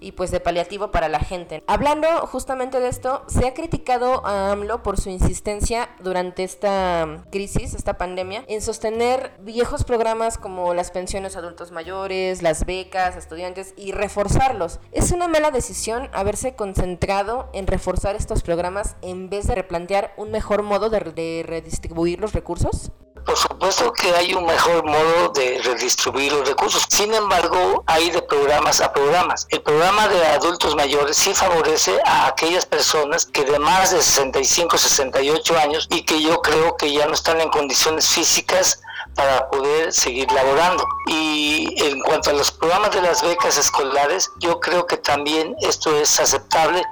y 0.00 0.12
pues 0.12 0.30
de 0.30 0.40
paliativo 0.40 0.90
para 0.90 1.08
la 1.08 1.20
gente. 1.20 1.62
Hablando 1.66 2.08
justamente 2.26 2.80
de 2.80 2.88
esto, 2.88 3.24
se 3.28 3.46
ha 3.46 3.54
criticado 3.54 4.26
a 4.26 4.52
AMLO 4.52 4.82
por 4.82 5.00
su 5.00 5.10
insistencia 5.10 5.88
durante 6.00 6.44
esta 6.44 7.24
crisis, 7.30 7.74
esta 7.74 7.98
pandemia, 7.98 8.44
en 8.48 8.62
sostener 8.62 9.32
viejos 9.40 9.84
programas 9.84 10.38
como 10.38 10.74
las 10.74 10.90
pensiones 10.90 11.36
a 11.36 11.40
adultos 11.40 11.72
mayores, 11.72 12.42
las 12.42 12.64
becas 12.64 13.16
estudiantes 13.16 13.74
y 13.76 13.92
reforzarlos. 13.92 14.80
Es 14.92 15.12
una 15.12 15.28
mala 15.28 15.50
decisión 15.50 16.08
haberse 16.12 16.54
concentrado 16.54 17.48
en 17.52 17.66
reforzar 17.66 18.16
estos 18.16 18.42
programas 18.42 18.96
en 19.02 19.30
vez 19.30 19.46
de 19.46 19.54
replantear 19.54 20.12
un 20.16 20.30
mejor 20.30 20.62
modo 20.62 20.90
de 20.90 21.44
redistribuir 21.46 22.20
los 22.20 22.32
recursos. 22.32 22.92
Por 23.28 23.36
supuesto 23.36 23.92
que 23.92 24.10
hay 24.16 24.32
un 24.32 24.46
mejor 24.46 24.82
modo 24.86 25.28
de 25.34 25.60
redistribuir 25.62 26.32
los 26.32 26.48
recursos. 26.48 26.86
Sin 26.88 27.12
embargo, 27.12 27.84
hay 27.86 28.10
de 28.10 28.22
programas 28.22 28.80
a 28.80 28.90
programas. 28.90 29.46
El 29.50 29.60
programa 29.60 30.08
de 30.08 30.26
adultos 30.28 30.74
mayores 30.74 31.18
sí 31.18 31.34
favorece 31.34 32.00
a 32.06 32.28
aquellas 32.28 32.64
personas 32.64 33.26
que 33.26 33.44
de 33.44 33.58
más 33.58 33.90
de 33.90 34.00
65, 34.00 34.78
68 34.78 35.58
años 35.58 35.86
y 35.90 36.04
que 36.04 36.22
yo 36.22 36.40
creo 36.40 36.74
que 36.78 36.90
ya 36.90 37.06
no 37.06 37.12
están 37.12 37.38
en 37.42 37.50
condiciones 37.50 38.08
físicas 38.08 38.80
para 39.14 39.46
poder 39.50 39.92
seguir 39.92 40.32
laborando. 40.32 40.86
Y 41.08 41.74
en 41.84 42.00
cuanto 42.00 42.30
a 42.30 42.32
los 42.32 42.50
programas 42.50 42.92
de 42.92 43.02
las 43.02 43.20
becas 43.20 43.58
escolares, 43.58 44.30
yo 44.40 44.58
creo 44.58 44.86
que 44.86 44.96
también 44.96 45.54
esto 45.60 45.94
es 46.00 46.18
aceptable 46.18 46.82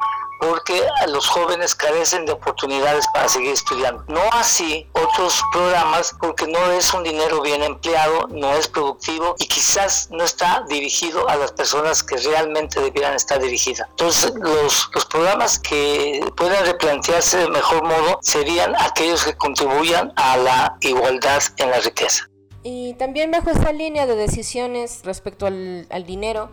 porque 0.40 0.82
los 1.08 1.26
jóvenes 1.26 1.74
carecen 1.74 2.26
de 2.26 2.32
oportunidades 2.32 3.06
para 3.08 3.28
seguir 3.28 3.52
estudiando. 3.52 4.04
No 4.08 4.20
así 4.32 4.86
otros 4.92 5.42
programas 5.52 6.14
porque 6.20 6.46
no 6.46 6.70
es 6.72 6.92
un 6.94 7.02
dinero 7.02 7.40
bien 7.42 7.62
empleado, 7.62 8.28
no 8.28 8.52
es 8.54 8.68
productivo 8.68 9.34
y 9.38 9.46
quizás 9.46 10.08
no 10.10 10.24
está 10.24 10.64
dirigido 10.68 11.28
a 11.28 11.36
las 11.36 11.52
personas 11.52 12.02
que 12.02 12.16
realmente 12.16 12.80
debieran 12.80 13.14
estar 13.14 13.40
dirigidas. 13.40 13.88
Entonces 13.90 14.32
los, 14.34 14.90
los 14.94 15.06
programas 15.06 15.58
que 15.58 16.20
puedan 16.36 16.64
replantearse 16.66 17.38
de 17.38 17.48
mejor 17.48 17.84
modo 17.84 18.18
serían 18.22 18.74
aquellos 18.80 19.24
que 19.24 19.36
contribuyan 19.36 20.12
a 20.16 20.36
la 20.36 20.76
igualdad 20.80 21.42
en 21.56 21.70
la 21.70 21.80
riqueza. 21.80 22.28
Y 22.62 22.94
también 22.94 23.30
bajo 23.30 23.50
esta 23.50 23.72
línea 23.72 24.06
de 24.06 24.16
decisiones 24.16 25.02
respecto 25.04 25.46
al, 25.46 25.86
al 25.88 26.04
dinero, 26.04 26.50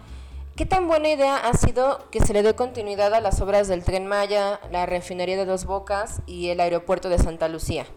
¿Qué 0.55 0.67
tan 0.67 0.87
buena 0.87 1.09
idea 1.09 1.37
ha 1.37 1.53
sido 1.53 2.11
que 2.11 2.19
se 2.19 2.31
le 2.31 2.43
dé 2.43 2.53
continuidad 2.53 3.11
a 3.15 3.21
las 3.21 3.41
obras 3.41 3.67
del 3.67 3.83
Tren 3.83 4.05
Maya, 4.05 4.59
la 4.69 4.85
refinería 4.85 5.35
de 5.35 5.45
Dos 5.45 5.65
Bocas 5.65 6.21
y 6.27 6.49
el 6.49 6.59
aeropuerto 6.59 7.09
de 7.09 7.17
Santa 7.17 7.47
Lucía? 7.47 7.87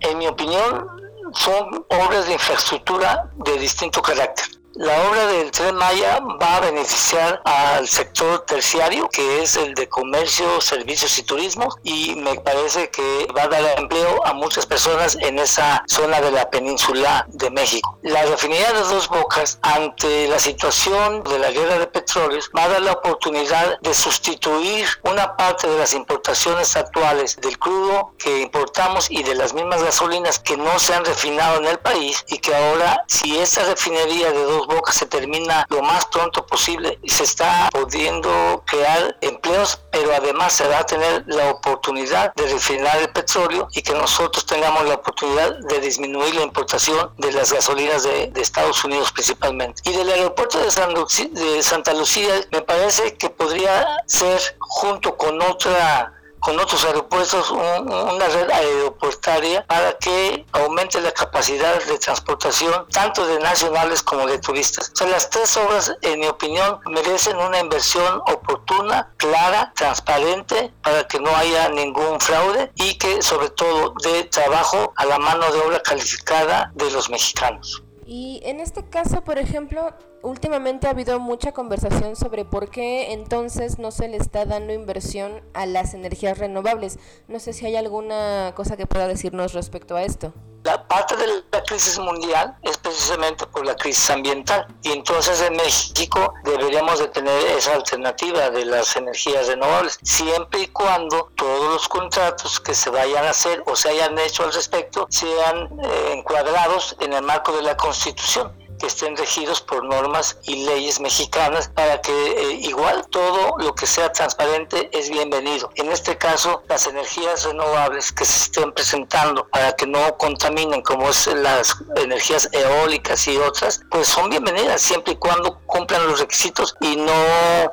En 0.00 0.18
mi 0.18 0.26
opinión, 0.26 0.88
son 1.32 1.86
obras 1.88 2.26
de 2.26 2.32
infraestructura 2.32 3.30
de 3.44 3.56
distinto 3.56 4.02
carácter. 4.02 4.46
La 4.74 5.02
obra 5.06 5.26
del 5.26 5.50
Tren 5.50 5.74
Maya 5.74 6.20
va 6.40 6.56
a 6.56 6.60
beneficiar 6.60 7.42
al 7.44 7.86
sector 7.86 8.40
terciario, 8.46 9.06
que 9.10 9.42
es 9.42 9.56
el 9.56 9.74
de 9.74 9.86
comercio, 9.86 10.62
servicios 10.62 11.18
y 11.18 11.24
turismo, 11.24 11.68
y 11.82 12.14
me 12.16 12.36
parece 12.36 12.88
que 12.88 13.26
va 13.36 13.42
a 13.42 13.48
dar 13.48 13.78
empleo 13.78 14.24
a 14.24 14.32
muchas 14.32 14.64
personas 14.64 15.18
en 15.20 15.38
esa 15.38 15.84
zona 15.86 16.22
de 16.22 16.30
la 16.30 16.48
península 16.48 17.26
de 17.28 17.50
México. 17.50 17.98
La 18.00 18.22
refinería 18.24 18.72
de 18.72 18.80
Dos 18.80 19.08
Bocas, 19.08 19.58
ante 19.60 20.26
la 20.28 20.38
situación 20.38 21.22
de 21.24 21.38
la 21.38 21.50
guerra 21.50 21.78
de 21.78 21.86
petróleos, 21.86 22.50
va 22.56 22.64
a 22.64 22.68
dar 22.68 22.80
la 22.80 22.92
oportunidad 22.92 23.78
de 23.80 23.92
sustituir 23.92 24.86
una 25.02 25.36
parte 25.36 25.68
de 25.68 25.78
las 25.78 25.92
importaciones 25.92 26.76
actuales 26.76 27.36
del 27.42 27.58
crudo 27.58 28.14
que 28.16 28.40
importamos 28.40 29.10
y 29.10 29.22
de 29.22 29.34
las 29.34 29.52
mismas 29.52 29.82
gasolinas 29.82 30.38
que 30.38 30.56
no 30.56 30.78
se 30.78 30.94
han 30.94 31.04
refinado 31.04 31.58
en 31.58 31.66
el 31.66 31.78
país 31.78 32.24
y 32.28 32.38
que 32.38 32.54
ahora, 32.54 33.04
si 33.06 33.38
esta 33.38 33.64
refinería 33.64 34.32
de 34.32 34.42
Dos 34.42 34.61
Bocas 34.66 34.96
se 34.96 35.06
termina 35.06 35.66
lo 35.68 35.82
más 35.82 36.06
pronto 36.06 36.46
posible 36.46 36.98
y 37.02 37.08
se 37.08 37.24
está 37.24 37.68
pudiendo 37.72 38.62
crear 38.66 39.16
empleos, 39.20 39.80
pero 39.90 40.14
además 40.14 40.52
se 40.52 40.66
va 40.68 40.78
a 40.78 40.86
tener 40.86 41.24
la 41.26 41.50
oportunidad 41.50 42.34
de 42.34 42.46
refinar 42.46 42.96
el 42.98 43.10
petróleo 43.10 43.68
y 43.72 43.82
que 43.82 43.94
nosotros 43.94 44.46
tengamos 44.46 44.84
la 44.86 44.94
oportunidad 44.94 45.58
de 45.60 45.80
disminuir 45.80 46.34
la 46.34 46.42
importación 46.42 47.12
de 47.18 47.32
las 47.32 47.52
gasolinas 47.52 48.02
de, 48.02 48.28
de 48.28 48.40
Estados 48.40 48.84
Unidos 48.84 49.12
principalmente. 49.12 49.82
Y 49.84 49.92
del 49.92 50.10
aeropuerto 50.10 50.58
de, 50.58 50.70
San 50.70 50.94
de 50.94 51.62
Santa 51.62 51.94
Lucía 51.94 52.34
me 52.50 52.62
parece 52.62 53.14
que 53.16 53.30
podría 53.30 53.98
ser 54.06 54.40
junto 54.58 55.16
con 55.16 55.40
otra 55.42 56.12
con 56.42 56.58
otros 56.58 56.84
aeropuertos 56.84 57.50
una 57.50 58.26
red 58.28 58.50
aeroportaria 58.50 59.64
para 59.66 59.96
que 59.98 60.44
aumente 60.52 61.00
la 61.00 61.12
capacidad 61.12 61.82
de 61.84 61.98
transportación 61.98 62.86
tanto 62.90 63.24
de 63.26 63.38
nacionales 63.38 64.02
como 64.02 64.26
de 64.26 64.38
turistas. 64.38 64.90
O 64.92 64.96
sea, 64.96 65.06
las 65.06 65.30
tres 65.30 65.56
obras, 65.56 65.96
en 66.02 66.18
mi 66.18 66.26
opinión, 66.26 66.80
merecen 66.86 67.36
una 67.36 67.60
inversión 67.60 68.20
oportuna, 68.26 69.12
clara, 69.16 69.72
transparente, 69.76 70.72
para 70.82 71.06
que 71.06 71.20
no 71.20 71.34
haya 71.36 71.68
ningún 71.68 72.20
fraude 72.20 72.72
y 72.74 72.98
que 72.98 73.22
sobre 73.22 73.50
todo 73.50 73.94
dé 74.02 74.24
trabajo 74.24 74.92
a 74.96 75.06
la 75.06 75.18
mano 75.18 75.50
de 75.52 75.60
obra 75.60 75.80
calificada 75.80 76.72
de 76.74 76.90
los 76.90 77.08
mexicanos. 77.08 77.84
Y 78.04 78.40
en 78.44 78.58
este 78.58 78.88
caso, 78.88 79.22
por 79.22 79.38
ejemplo, 79.38 79.94
últimamente 80.22 80.86
ha 80.86 80.90
habido 80.90 81.18
mucha 81.20 81.52
conversación 81.52 82.16
sobre 82.16 82.44
por 82.44 82.70
qué 82.70 83.12
entonces 83.12 83.78
no 83.78 83.90
se 83.90 84.08
le 84.08 84.16
está 84.16 84.44
dando 84.44 84.72
inversión 84.72 85.42
a 85.54 85.66
las 85.66 85.94
energías 85.94 86.38
renovables. 86.38 86.98
No 87.28 87.40
sé 87.40 87.52
si 87.52 87.66
hay 87.66 87.76
alguna 87.76 88.52
cosa 88.56 88.76
que 88.76 88.86
pueda 88.86 89.08
decirnos 89.08 89.52
respecto 89.52 89.96
a 89.96 90.02
esto. 90.02 90.32
La 90.64 90.86
parte 90.86 91.16
de 91.16 91.26
la 91.50 91.64
crisis 91.64 91.98
mundial 91.98 92.56
es 92.62 92.76
precisamente 92.78 93.44
por 93.48 93.66
la 93.66 93.74
crisis 93.74 94.10
ambiental 94.10 94.64
y 94.82 94.92
entonces 94.92 95.42
en 95.42 95.56
México 95.56 96.34
deberíamos 96.44 97.00
de 97.00 97.08
tener 97.08 97.36
esa 97.56 97.74
alternativa 97.74 98.48
de 98.50 98.64
las 98.66 98.94
energías 98.94 99.48
renovables 99.48 99.98
siempre 100.04 100.60
y 100.60 100.66
cuando 100.68 101.32
todos 101.34 101.72
los 101.72 101.88
contratos 101.88 102.60
que 102.60 102.76
se 102.76 102.90
vayan 102.90 103.24
a 103.24 103.30
hacer 103.30 103.60
o 103.66 103.74
se 103.74 103.88
hayan 103.88 104.16
hecho 104.20 104.44
al 104.44 104.52
respecto 104.52 105.08
sean 105.10 105.68
eh, 105.82 106.12
encuadrados 106.12 106.96
en 107.00 107.12
el 107.12 107.22
marco 107.22 107.56
de 107.56 107.62
la 107.62 107.76
Constitución 107.76 108.61
estén 108.86 109.16
regidos 109.16 109.60
por 109.60 109.84
normas 109.84 110.38
y 110.44 110.64
leyes 110.64 111.00
mexicanas 111.00 111.68
para 111.68 112.00
que 112.00 112.12
eh, 112.12 112.52
igual 112.60 113.06
todo 113.10 113.56
lo 113.58 113.74
que 113.74 113.86
sea 113.86 114.12
transparente 114.12 114.90
es 114.92 115.10
bienvenido. 115.10 115.70
En 115.76 115.90
este 115.90 116.16
caso, 116.16 116.62
las 116.68 116.86
energías 116.86 117.44
renovables 117.44 118.12
que 118.12 118.24
se 118.24 118.44
estén 118.44 118.72
presentando 118.72 119.46
para 119.48 119.72
que 119.72 119.86
no 119.86 120.16
contaminen 120.18 120.82
como 120.82 121.08
es 121.08 121.26
las 121.26 121.76
energías 121.96 122.48
eólicas 122.52 123.26
y 123.28 123.36
otras, 123.36 123.82
pues 123.90 124.08
son 124.08 124.30
bienvenidas 124.30 124.80
siempre 124.80 125.14
y 125.14 125.16
cuando 125.16 125.60
cumplan 125.66 126.06
los 126.06 126.20
requisitos 126.20 126.74
y 126.80 126.96
no 126.96 127.12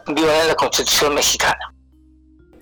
violen 0.08 0.48
la 0.48 0.56
constitución 0.56 1.13
mexicana. 1.13 1.74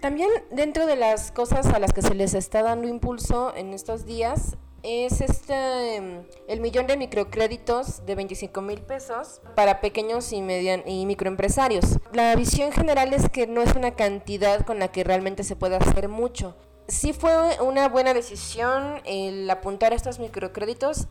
También 0.02 0.30
dentro 0.52 0.86
de 0.86 0.96
las 0.96 1.32
cosas 1.32 1.66
a 1.68 1.80
las 1.80 1.92
que 1.92 2.02
se 2.02 2.14
les 2.14 2.34
está 2.34 2.62
dando 2.62 2.88
impulso 2.88 3.54
en 3.56 3.74
estos 3.74 4.06
días 4.06 4.58
es 4.88 5.22
este 5.22 5.96
em, 5.96 6.24
el 6.48 6.62
millón 6.62 6.88
de 6.88 6.96
microcréditos 6.96 8.06
de 8.06 8.16
25 8.16 8.62
mil 8.62 8.82
pesos 8.82 9.42
para 9.56 9.82
pequeños 9.82 10.32
y, 10.32 10.42
median, 10.42 10.88
y 10.88 11.06
microempresarios. 11.06 12.00
La 12.14 12.36
visión 12.36 12.72
general 12.72 13.14
es 13.14 13.30
que 13.30 13.48
no 13.48 13.62
es 13.62 13.76
una 13.76 13.92
cantidad 13.92 14.66
con 14.66 14.80
la 14.80 14.88
que 14.88 15.04
realmente 15.04 15.44
se 15.44 15.56
pueda 15.56 15.78
hacer 15.78 16.08
mucho. 16.08 16.56
Sí 16.88 17.12
fue 17.12 17.60
una 17.62 17.90
buena 17.90 18.14
decisión 18.14 19.02
el 19.04 19.50
apuntar 19.50 19.92
estos 19.92 20.20
microcréditos. 20.20 21.08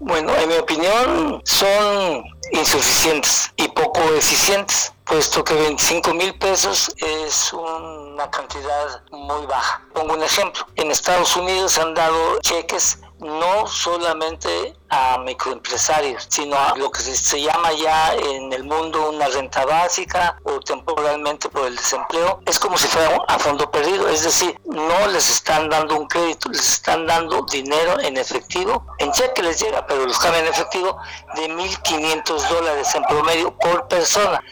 Bueno, 0.00 0.32
en 0.36 0.48
mi 0.48 0.54
opinión 0.54 1.42
son 1.44 2.24
insuficientes 2.52 3.52
y 3.56 3.68
poco 3.68 4.00
eficientes 4.14 4.92
puesto 5.08 5.42
que 5.42 5.54
25 5.54 6.14
mil 6.14 6.38
pesos 6.38 6.94
es 6.98 7.52
una 7.52 8.30
cantidad 8.30 9.02
muy 9.10 9.46
baja. 9.46 9.82
Pongo 9.94 10.14
un 10.14 10.22
ejemplo. 10.22 10.66
En 10.76 10.90
Estados 10.90 11.34
Unidos 11.34 11.78
han 11.78 11.94
dado 11.94 12.38
cheques 12.40 13.00
no 13.20 13.66
solamente 13.66 14.74
a 14.90 15.18
microempresarios, 15.18 16.26
sino 16.28 16.56
a 16.56 16.76
lo 16.76 16.90
que 16.90 17.00
se 17.00 17.42
llama 17.42 17.72
ya 17.72 18.14
en 18.14 18.52
el 18.52 18.64
mundo 18.64 19.10
una 19.10 19.28
renta 19.28 19.64
básica 19.66 20.38
o 20.44 20.60
temporalmente 20.60 21.48
por 21.48 21.66
el 21.66 21.76
desempleo. 21.76 22.40
Es 22.46 22.58
como 22.58 22.78
si 22.78 22.86
fuera 22.86 23.18
a 23.28 23.38
fondo 23.38 23.70
perdido, 23.70 24.08
es 24.08 24.22
decir, 24.24 24.58
no 24.64 25.06
les 25.08 25.28
están 25.28 25.68
dando 25.68 25.98
un 25.98 26.06
crédito, 26.06 26.48
les 26.48 26.68
están 26.68 27.06
dando 27.06 27.42
dinero 27.42 28.00
en 28.00 28.16
efectivo, 28.16 28.86
en 28.98 29.12
cheque 29.12 29.42
les 29.42 29.60
llega, 29.60 29.86
pero 29.86 30.06
los 30.06 30.18
cambian 30.18 30.44
en 30.44 30.52
efectivo 30.52 30.96
de 31.34 31.48
1.500 31.48 32.48
dólares 32.48 32.94
en 32.94 33.02
promedio 33.04 33.56
por 33.58 33.88
persona 33.88 34.42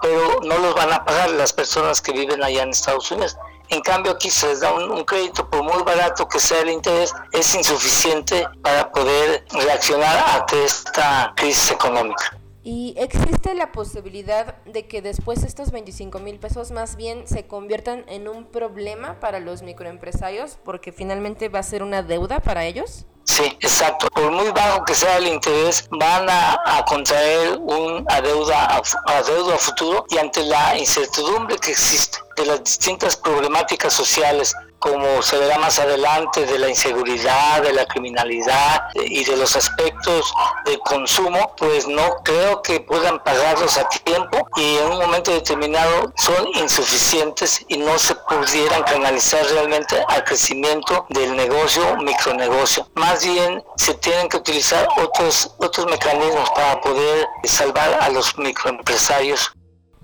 pero 0.00 0.40
no 0.42 0.58
los 0.58 0.74
van 0.74 0.92
a 0.92 1.04
pagar 1.04 1.30
las 1.30 1.52
personas 1.52 2.00
que 2.00 2.12
viven 2.12 2.42
allá 2.42 2.62
en 2.62 2.70
Estados 2.70 3.10
Unidos. 3.10 3.36
En 3.70 3.80
cambio 3.82 4.12
aquí 4.12 4.30
se 4.30 4.48
les 4.48 4.60
da 4.60 4.72
un, 4.72 5.04
crédito 5.04 5.48
por 5.48 5.62
muy 5.62 5.82
barato 5.84 6.28
que 6.28 6.40
sea 6.40 6.60
el 6.60 6.70
interés, 6.70 7.14
es 7.32 7.54
insuficiente 7.54 8.44
para 8.62 8.90
poder 8.90 9.44
reaccionar 9.52 10.40
ante 10.40 10.64
esta 10.64 11.32
crisis 11.36 11.70
económica. 11.70 12.36
¿Y 12.64 12.94
existe 12.98 13.54
la 13.54 13.70
posibilidad 13.70 14.56
de 14.64 14.88
que 14.88 15.00
después 15.00 15.44
estos 15.44 15.70
25 15.70 16.18
mil 16.18 16.40
pesos 16.40 16.72
más 16.72 16.96
bien 16.96 17.26
se 17.28 17.46
conviertan 17.46 18.04
en 18.08 18.28
un 18.28 18.44
problema 18.44 19.18
para 19.20 19.38
los 19.38 19.62
microempresarios 19.62 20.58
porque 20.64 20.92
finalmente 20.92 21.48
va 21.48 21.60
a 21.60 21.62
ser 21.62 21.84
una 21.84 22.02
deuda 22.02 22.40
para 22.40 22.64
ellos? 22.64 23.06
Sí, 23.24 23.44
exacto. 23.60 24.08
Por 24.08 24.32
muy 24.32 24.50
bajo 24.50 24.84
que 24.84 24.94
sea 24.94 25.18
el 25.18 25.28
interés, 25.28 25.88
van 25.92 26.28
a, 26.28 26.84
contraer 26.86 27.56
un 27.58 28.04
adeuda 28.08 28.64
a, 28.64 28.82
adeudo 29.06 29.54
a 29.54 29.58
futuro 29.58 30.04
y 30.08 30.18
ante 30.18 30.42
la 30.42 30.76
incertidumbre 30.76 31.56
que 31.56 31.70
existe 31.70 32.18
de 32.40 32.46
las 32.46 32.64
distintas 32.64 33.16
problemáticas 33.16 33.92
sociales 33.92 34.54
como 34.80 35.20
se 35.22 35.36
verá 35.38 35.58
más 35.58 35.78
adelante, 35.78 36.46
de 36.46 36.58
la 36.58 36.68
inseguridad, 36.68 37.62
de 37.62 37.72
la 37.72 37.86
criminalidad 37.86 38.88
y 38.94 39.22
de 39.24 39.36
los 39.36 39.54
aspectos 39.54 40.32
de 40.64 40.78
consumo, 40.78 41.54
pues 41.58 41.86
no 41.86 42.16
creo 42.24 42.62
que 42.62 42.80
puedan 42.80 43.22
pagarlos 43.22 43.76
a 43.76 43.86
tiempo 43.88 44.48
y 44.56 44.78
en 44.78 44.92
un 44.92 44.98
momento 44.98 45.32
determinado 45.32 46.12
son 46.16 46.48
insuficientes 46.54 47.64
y 47.68 47.76
no 47.76 47.98
se 47.98 48.14
pudieran 48.14 48.82
canalizar 48.84 49.44
realmente 49.52 50.02
al 50.08 50.24
crecimiento 50.24 51.06
del 51.10 51.36
negocio, 51.36 51.96
micronegocio. 51.98 52.88
Más 52.94 53.22
bien 53.22 53.62
se 53.76 53.92
tienen 53.94 54.30
que 54.30 54.38
utilizar 54.38 54.88
otros, 54.96 55.54
otros 55.58 55.86
mecanismos 55.86 56.48
para 56.50 56.80
poder 56.80 57.28
salvar 57.44 57.98
a 58.00 58.08
los 58.08 58.36
microempresarios 58.38 59.52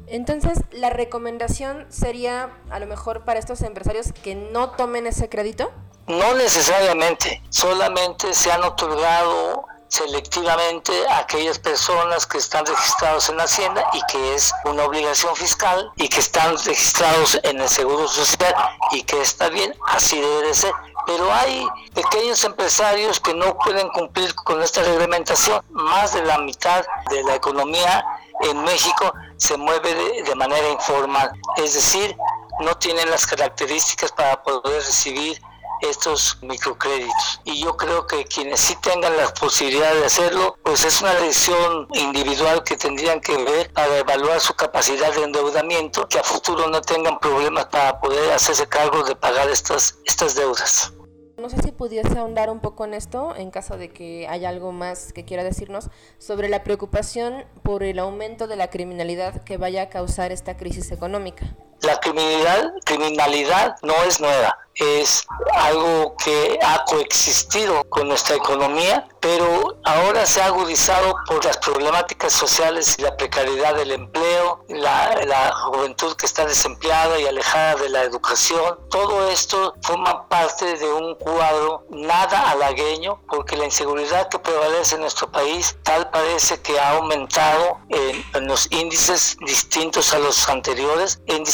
entonces, 0.08 0.60
la 0.72 0.90
recomendación 0.90 1.86
sería 1.88 2.50
a 2.70 2.78
lo 2.78 2.86
mejor 2.86 3.24
para 3.24 3.38
estos 3.38 3.62
empresarios 3.62 4.12
que 4.12 4.34
no 4.34 4.70
tomen 4.70 5.06
ese 5.06 5.28
crédito. 5.28 5.70
No 6.06 6.34
necesariamente, 6.34 7.42
solamente 7.50 8.32
se 8.32 8.52
han 8.52 8.62
otorgado 8.62 9.66
selectivamente 9.88 10.92
a 11.08 11.18
aquellas 11.18 11.58
personas 11.58 12.26
que 12.26 12.38
están 12.38 12.66
registrados 12.66 13.28
en 13.28 13.40
Hacienda 13.40 13.84
y 13.92 14.00
que 14.12 14.34
es 14.34 14.52
una 14.64 14.84
obligación 14.84 15.34
fiscal 15.36 15.90
y 15.96 16.08
que 16.08 16.20
están 16.20 16.56
registrados 16.64 17.38
en 17.42 17.60
el 17.60 17.68
Seguro 17.68 18.08
Social 18.08 18.54
y 18.92 19.02
que 19.02 19.20
está 19.20 19.48
bien, 19.48 19.74
así 19.86 20.20
debe 20.20 20.48
de 20.48 20.54
ser. 20.54 20.72
Pero 21.06 21.32
hay 21.32 21.66
pequeños 21.94 22.42
empresarios 22.44 23.20
que 23.20 23.32
no 23.32 23.56
pueden 23.58 23.88
cumplir 23.90 24.34
con 24.34 24.60
esta 24.62 24.82
reglamentación. 24.82 25.62
Más 25.70 26.12
de 26.14 26.24
la 26.24 26.38
mitad 26.38 26.84
de 27.10 27.22
la 27.22 27.36
economía 27.36 28.04
en 28.42 28.62
México 28.64 29.12
se 29.36 29.56
mueve 29.56 29.94
de, 30.22 30.34
manera 30.34 30.68
informal, 30.70 31.30
es 31.56 31.74
decir, 31.74 32.16
no 32.60 32.74
tienen 32.76 33.10
las 33.10 33.26
características 33.26 34.12
para 34.12 34.42
poder 34.42 34.82
recibir 34.82 35.40
estos 35.82 36.38
microcréditos. 36.42 37.40
Y 37.44 37.62
yo 37.62 37.76
creo 37.76 38.06
que 38.06 38.24
quienes 38.24 38.60
sí 38.60 38.76
tengan 38.76 39.16
la 39.16 39.28
posibilidad 39.34 39.92
de 39.92 40.06
hacerlo, 40.06 40.56
pues 40.62 40.84
es 40.84 41.02
una 41.02 41.12
decisión 41.14 41.86
individual 41.92 42.64
que 42.64 42.76
tendrían 42.76 43.20
que 43.20 43.36
ver 43.36 43.72
para 43.72 43.98
evaluar 43.98 44.40
su 44.40 44.54
capacidad 44.54 45.12
de 45.14 45.24
endeudamiento, 45.24 46.08
que 46.08 46.18
a 46.18 46.22
futuro 46.22 46.66
no 46.68 46.80
tengan 46.80 47.18
problemas 47.18 47.66
para 47.66 48.00
poder 48.00 48.32
hacerse 48.32 48.66
cargo 48.66 49.02
de 49.02 49.16
pagar 49.16 49.48
estas, 49.50 49.98
estas 50.06 50.34
deudas. 50.34 50.92
No 51.38 51.50
sé 51.50 51.60
si 51.62 51.70
pudiese 51.70 52.18
ahondar 52.18 52.48
un 52.48 52.60
poco 52.60 52.86
en 52.86 52.94
esto, 52.94 53.36
en 53.36 53.50
caso 53.50 53.76
de 53.76 53.90
que 53.90 54.26
haya 54.26 54.48
algo 54.48 54.72
más 54.72 55.12
que 55.12 55.26
quiera 55.26 55.44
decirnos, 55.44 55.90
sobre 56.16 56.48
la 56.48 56.64
preocupación 56.64 57.44
por 57.62 57.82
el 57.82 57.98
aumento 57.98 58.46
de 58.46 58.56
la 58.56 58.70
criminalidad 58.70 59.44
que 59.44 59.58
vaya 59.58 59.82
a 59.82 59.88
causar 59.90 60.32
esta 60.32 60.56
crisis 60.56 60.90
económica. 60.92 61.54
La 61.80 61.98
criminalidad, 62.00 62.72
criminalidad 62.84 63.76
no 63.82 63.94
es 64.04 64.20
nueva 64.20 64.58
es 64.76 65.26
algo 65.54 66.14
que 66.22 66.58
ha 66.62 66.84
coexistido 66.84 67.82
con 67.88 68.08
nuestra 68.08 68.36
economía, 68.36 69.08
pero 69.20 69.78
ahora 69.84 70.26
se 70.26 70.42
ha 70.42 70.46
agudizado 70.46 71.14
por 71.26 71.44
las 71.44 71.56
problemáticas 71.56 72.32
sociales 72.32 72.96
y 72.98 73.02
la 73.02 73.16
precariedad 73.16 73.74
del 73.74 73.92
empleo, 73.92 74.64
la, 74.68 75.52
juventud 75.66 76.14
que 76.16 76.26
está 76.26 76.44
desempleada 76.44 77.18
y 77.18 77.26
alejada 77.26 77.76
de 77.76 77.88
la 77.88 78.02
educación. 78.02 78.78
Todo 78.90 79.28
esto 79.30 79.74
forma 79.82 80.28
parte 80.28 80.76
de 80.76 80.92
un 80.92 81.14
cuadro 81.16 81.84
nada 81.90 82.50
halagueño 82.50 83.20
porque 83.28 83.56
la 83.56 83.64
inseguridad 83.64 84.28
que 84.28 84.38
prevalece 84.38 84.94
en 84.94 85.02
nuestro 85.02 85.30
país 85.30 85.76
tal 85.82 86.10
parece 86.10 86.60
que 86.60 86.78
ha 86.78 86.96
aumentado 86.96 87.80
en, 87.88 88.46
los 88.46 88.70
índices 88.70 89.36
distintos 89.40 90.12
a 90.14 90.18
los 90.18 90.48
anteriores 90.48 91.20
en 91.26 91.44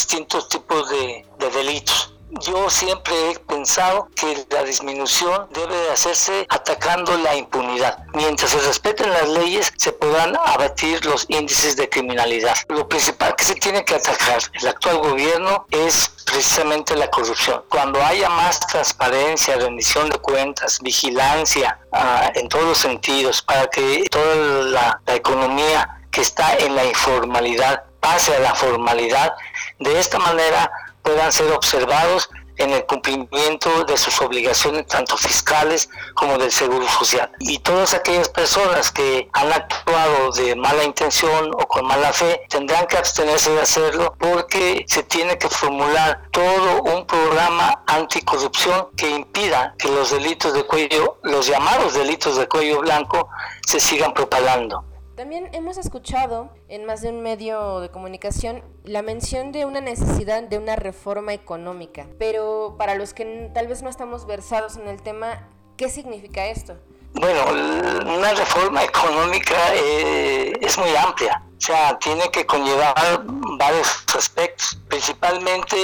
tipos 0.49 0.91
de 0.91 1.25
delitos 1.55 2.13
yo 2.41 2.71
siempre 2.71 3.15
he 3.31 3.39
pensado 3.41 4.09
que 4.17 4.47
la 4.51 4.65
disminución 4.65 5.49
debe 5.53 5.77
de 5.77 5.91
hacerse 5.91 6.47
atacando 6.49 7.17
la 7.19 7.35
impunidad. 7.35 8.05
Mientras 8.15 8.53
se 8.53 8.61
respeten 8.61 9.11
las 9.11 9.29
leyes, 9.29 9.73
se 9.77 9.93
podrán 9.93 10.37
abatir 10.37 11.05
los 11.05 11.27
índices 11.29 11.77
de 11.77 11.89
criminalidad. 11.89 12.57
Lo 12.69 12.89
principal 12.89 13.37
que 13.37 13.45
se 13.45 13.55
tiene 13.57 13.85
que 13.85 13.97
atacar 13.97 14.41
el 14.61 14.67
actual 14.67 14.99
gobierno 14.99 15.67
es 15.71 16.11
precisamente 16.25 16.97
la 16.97 17.11
corrupción. 17.11 17.63
Cuando 17.69 18.03
haya 18.03 18.31
más 18.31 18.61
transparencia, 18.61 19.57
rendición 19.57 20.09
de 20.09 20.19
cuentas, 20.19 20.79
vigilancia 20.81 21.79
ah, 21.93 22.33
en 22.35 22.49
todos 22.49 22.65
los 22.65 22.79
sentidos, 22.79 23.43
para 23.43 23.67
que 23.69 24.05
toda 24.11 24.35
la, 24.65 25.01
la 25.05 25.15
economía 25.15 25.99
que 26.11 26.23
está 26.23 26.57
en 26.57 26.77
la 26.77 26.85
informalidad 26.85 27.85
pase 28.03 28.35
a 28.35 28.41
la 28.41 28.55
formalidad, 28.55 29.33
de 29.79 30.01
esta 30.01 30.19
manera 30.19 30.71
puedan 31.03 31.33
ser 31.33 31.51
observados 31.53 32.29
en 32.57 32.71
el 32.71 32.85
cumplimiento 32.85 33.85
de 33.85 33.97
sus 33.97 34.21
obligaciones 34.21 34.87
tanto 34.87 35.17
fiscales 35.17 35.89
como 36.15 36.37
del 36.37 36.51
seguro 36.51 36.87
social. 36.89 37.31
Y 37.39 37.59
todas 37.59 37.95
aquellas 37.95 38.29
personas 38.29 38.91
que 38.91 39.29
han 39.33 39.53
actuado 39.53 40.33
de 40.33 40.55
mala 40.55 40.85
intención 40.85 41.51
o 41.55 41.67
con 41.67 41.87
mala 41.87 42.13
fe 42.13 42.43
tendrán 42.49 42.87
que 42.87 42.99
abstenerse 42.99 43.53
de 43.53 43.63
hacerlo 43.63 44.15
porque 44.19 44.85
se 44.89 45.03
tiene 45.05 45.39
que 45.39 45.49
formular 45.49 46.23
todo 46.31 46.83
un 46.83 47.07
programa 47.07 47.83
anticorrupción 47.87 48.89
que 48.97 49.09
impida 49.09 49.75
que 49.79 49.89
los 49.89 50.11
delitos 50.11 50.53
de 50.55 50.65
cuello, 50.65 51.19
los 51.23 51.47
llamados 51.47 51.95
delitos 51.95 52.37
de 52.37 52.49
cuello 52.49 52.81
blanco, 52.81 53.29
se 53.67 53.81
sigan 53.81 54.13
propagando. 54.13 54.92
También 55.17 55.51
hemos 55.53 55.77
escuchado 55.77 56.51
en 56.69 56.87
más 56.87 57.03
de 57.03 57.11
un 57.11 57.21
medio 57.21 57.81
de 57.81 57.91
comunicación 57.91 58.63
la 58.83 59.03
mención 59.03 59.53
de 59.53 59.67
una 59.67 59.83
necesidad 59.83 60.43
de 60.43 60.57
una 60.57 60.75
reforma 60.75 61.35
económica, 61.35 62.07
pero 62.19 62.77
para 62.79 62.95
los 62.95 63.13
que 63.13 63.51
tal 63.53 63.69
vez 63.69 63.83
no 63.83 63.91
estamos 63.91 64.27
versados 64.27 64.79
en 64.79 64.89
el 64.89 65.03
tema, 65.03 65.51
¿qué 65.77 65.91
significa 65.91 66.47
esto? 66.47 66.79
Bueno, 67.15 67.45
una 68.07 68.33
reforma 68.35 68.83
económica 68.85 69.55
eh, 69.75 70.53
es 70.61 70.79
muy 70.79 70.95
amplia, 70.97 71.43
o 71.47 71.61
sea, 71.61 71.99
tiene 71.99 72.31
que 72.31 72.45
conllevar 72.47 73.23
varios 73.59 74.05
aspectos. 74.17 74.79
Principalmente 74.89 75.77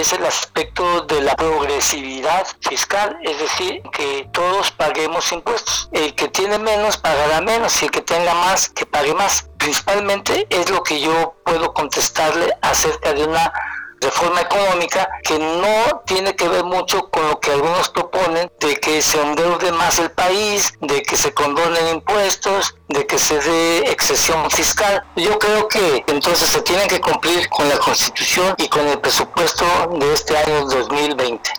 es 0.00 0.12
el 0.12 0.24
aspecto 0.24 1.02
de 1.02 1.20
la 1.20 1.36
progresividad 1.36 2.46
fiscal, 2.60 3.18
es 3.22 3.38
decir, 3.38 3.82
que 3.92 4.28
todos 4.32 4.70
paguemos 4.70 5.30
impuestos. 5.32 5.88
El 5.92 6.14
que 6.14 6.28
tiene 6.28 6.58
menos 6.58 6.96
pagará 6.96 7.40
menos 7.40 7.82
y 7.82 7.86
el 7.86 7.90
que 7.90 8.00
tenga 8.00 8.34
más 8.34 8.70
que 8.70 8.86
pague 8.86 9.12
más. 9.12 9.48
Principalmente 9.58 10.46
es 10.48 10.70
lo 10.70 10.82
que 10.82 11.00
yo 11.00 11.36
puedo 11.44 11.74
contestarle 11.74 12.50
acerca 12.62 13.12
de 13.12 13.24
una 13.24 13.52
reforma 14.00 14.40
económica 14.42 15.08
que 15.22 15.38
no 15.38 16.02
tiene 16.06 16.34
que 16.34 16.48
ver 16.48 16.64
mucho 16.64 17.08
con 17.10 17.28
lo 17.28 17.40
que 17.40 17.52
algunos 17.52 17.88
proponen 17.90 18.50
de 18.60 18.76
que 18.76 19.02
se 19.02 19.20
endeude 19.20 19.72
más 19.72 19.98
el 19.98 20.10
país, 20.10 20.72
de 20.80 21.02
que 21.02 21.16
se 21.16 21.32
condonen 21.32 21.88
impuestos, 21.88 22.74
de 22.88 23.06
que 23.06 23.18
se 23.18 23.38
dé 23.40 23.78
excesión 23.90 24.50
fiscal. 24.50 25.02
Yo 25.16 25.38
creo 25.38 25.68
que 25.68 26.04
entonces 26.06 26.48
se 26.48 26.62
tiene 26.62 26.86
que 26.86 27.00
cumplir 27.00 27.48
con 27.48 27.68
la 27.68 27.78
constitución 27.78 28.54
y 28.58 28.68
con 28.68 28.86
el 28.86 28.98
presupuesto 29.00 29.64
de 29.98 30.12
este 30.12 30.36
año 30.36 30.66
2020. 30.66 31.50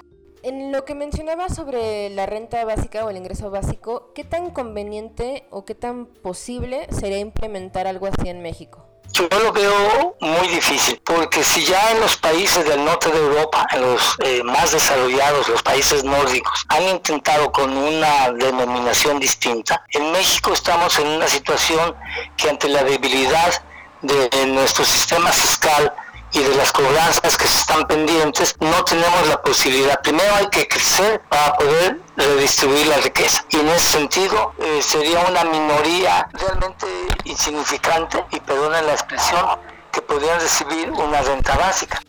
En 0.43 0.71
lo 0.71 0.85
que 0.85 0.95
mencionaba 0.95 1.49
sobre 1.49 2.09
la 2.09 2.25
renta 2.25 2.63
básica 2.63 3.03
o 3.03 3.09
el 3.09 3.17
ingreso 3.17 3.51
básico, 3.51 4.13
¿qué 4.15 4.23
tan 4.23 4.51
conveniente 4.51 5.45
o 5.49 5.65
qué 5.65 5.75
tan 5.75 6.05
posible 6.05 6.87
sería 6.89 7.19
implementar 7.19 7.85
algo 7.85 8.07
así 8.07 8.29
en 8.29 8.41
México? 8.41 8.85
Yo 9.13 9.27
lo 9.29 9.51
veo 9.51 10.15
muy 10.19 10.47
difícil, 10.49 11.01
porque 11.03 11.43
si 11.43 11.65
ya 11.65 11.91
en 11.91 12.01
los 12.01 12.17
países 12.17 12.67
del 12.67 12.83
norte 12.83 13.09
de 13.09 13.17
Europa, 13.17 13.65
en 13.73 13.81
los 13.81 14.15
eh, 14.23 14.43
más 14.43 14.71
desarrollados, 14.71 15.47
los 15.49 15.63
países 15.63 16.03
nórdicos, 16.03 16.65
han 16.69 16.83
intentado 16.83 17.51
con 17.51 17.75
una 17.75 18.31
denominación 18.31 19.19
distinta, 19.19 19.83
en 19.91 20.11
México 20.11 20.53
estamos 20.53 20.99
en 20.99 21.07
una 21.07 21.27
situación 21.27 21.95
que 22.35 22.49
ante 22.49 22.69
la 22.69 22.83
debilidad 22.83 23.63
de 24.01 24.45
nuestro 24.47 24.85
sistema 24.85 25.31
fiscal, 25.31 25.91
y 26.33 26.39
de 26.39 26.55
las 26.55 26.71
cobranzas 26.71 27.37
que 27.37 27.47
se 27.47 27.59
están 27.59 27.87
pendientes, 27.87 28.55
no 28.59 28.83
tenemos 28.83 29.27
la 29.27 29.41
posibilidad. 29.41 30.01
Primero 30.01 30.33
hay 30.35 30.47
que 30.47 30.67
crecer 30.67 31.21
para 31.29 31.53
poder 31.55 31.99
redistribuir 32.15 32.87
la 32.87 32.97
riqueza. 32.97 33.45
Y 33.49 33.57
en 33.57 33.67
ese 33.69 33.97
sentido 33.97 34.53
eh, 34.59 34.79
sería 34.81 35.25
una 35.27 35.43
minoría 35.45 36.27
realmente 36.33 36.87
insignificante, 37.25 38.23
y 38.31 38.39
perdonen 38.39 38.85
la 38.85 38.93
expresión, 38.93 39.45
que 39.91 40.01
podrían 40.01 40.39
recibir 40.39 40.91
una 40.91 41.21
renta 41.21 41.55
básica. 41.57 42.01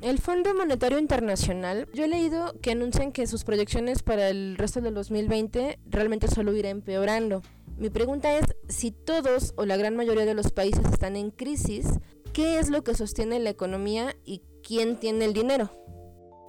El 0.00 0.18
Fondo 0.18 0.52
Monetario 0.52 0.98
Internacional, 0.98 1.88
yo 1.94 2.04
he 2.04 2.08
leído 2.08 2.54
que 2.60 2.72
anuncian 2.72 3.12
que 3.12 3.28
sus 3.28 3.44
proyecciones 3.44 4.02
para 4.02 4.28
el 4.28 4.56
resto 4.58 4.80
del 4.80 4.94
2020 4.94 5.78
realmente 5.86 6.26
solo 6.26 6.52
irá 6.54 6.70
empeorando. 6.70 7.42
Mi 7.76 7.88
pregunta 7.88 8.36
es 8.36 8.44
si 8.68 8.90
todos 8.90 9.54
o 9.56 9.64
la 9.64 9.76
gran 9.76 9.96
mayoría 9.96 10.24
de 10.24 10.34
los 10.34 10.50
países 10.50 10.84
están 10.86 11.14
en 11.14 11.30
crisis, 11.30 11.86
¿Qué 12.32 12.58
es 12.58 12.70
lo 12.70 12.82
que 12.82 12.94
sostiene 12.94 13.38
la 13.40 13.50
economía 13.50 14.16
y 14.24 14.42
quién 14.66 14.98
tiene 14.98 15.26
el 15.26 15.34
dinero? 15.34 15.70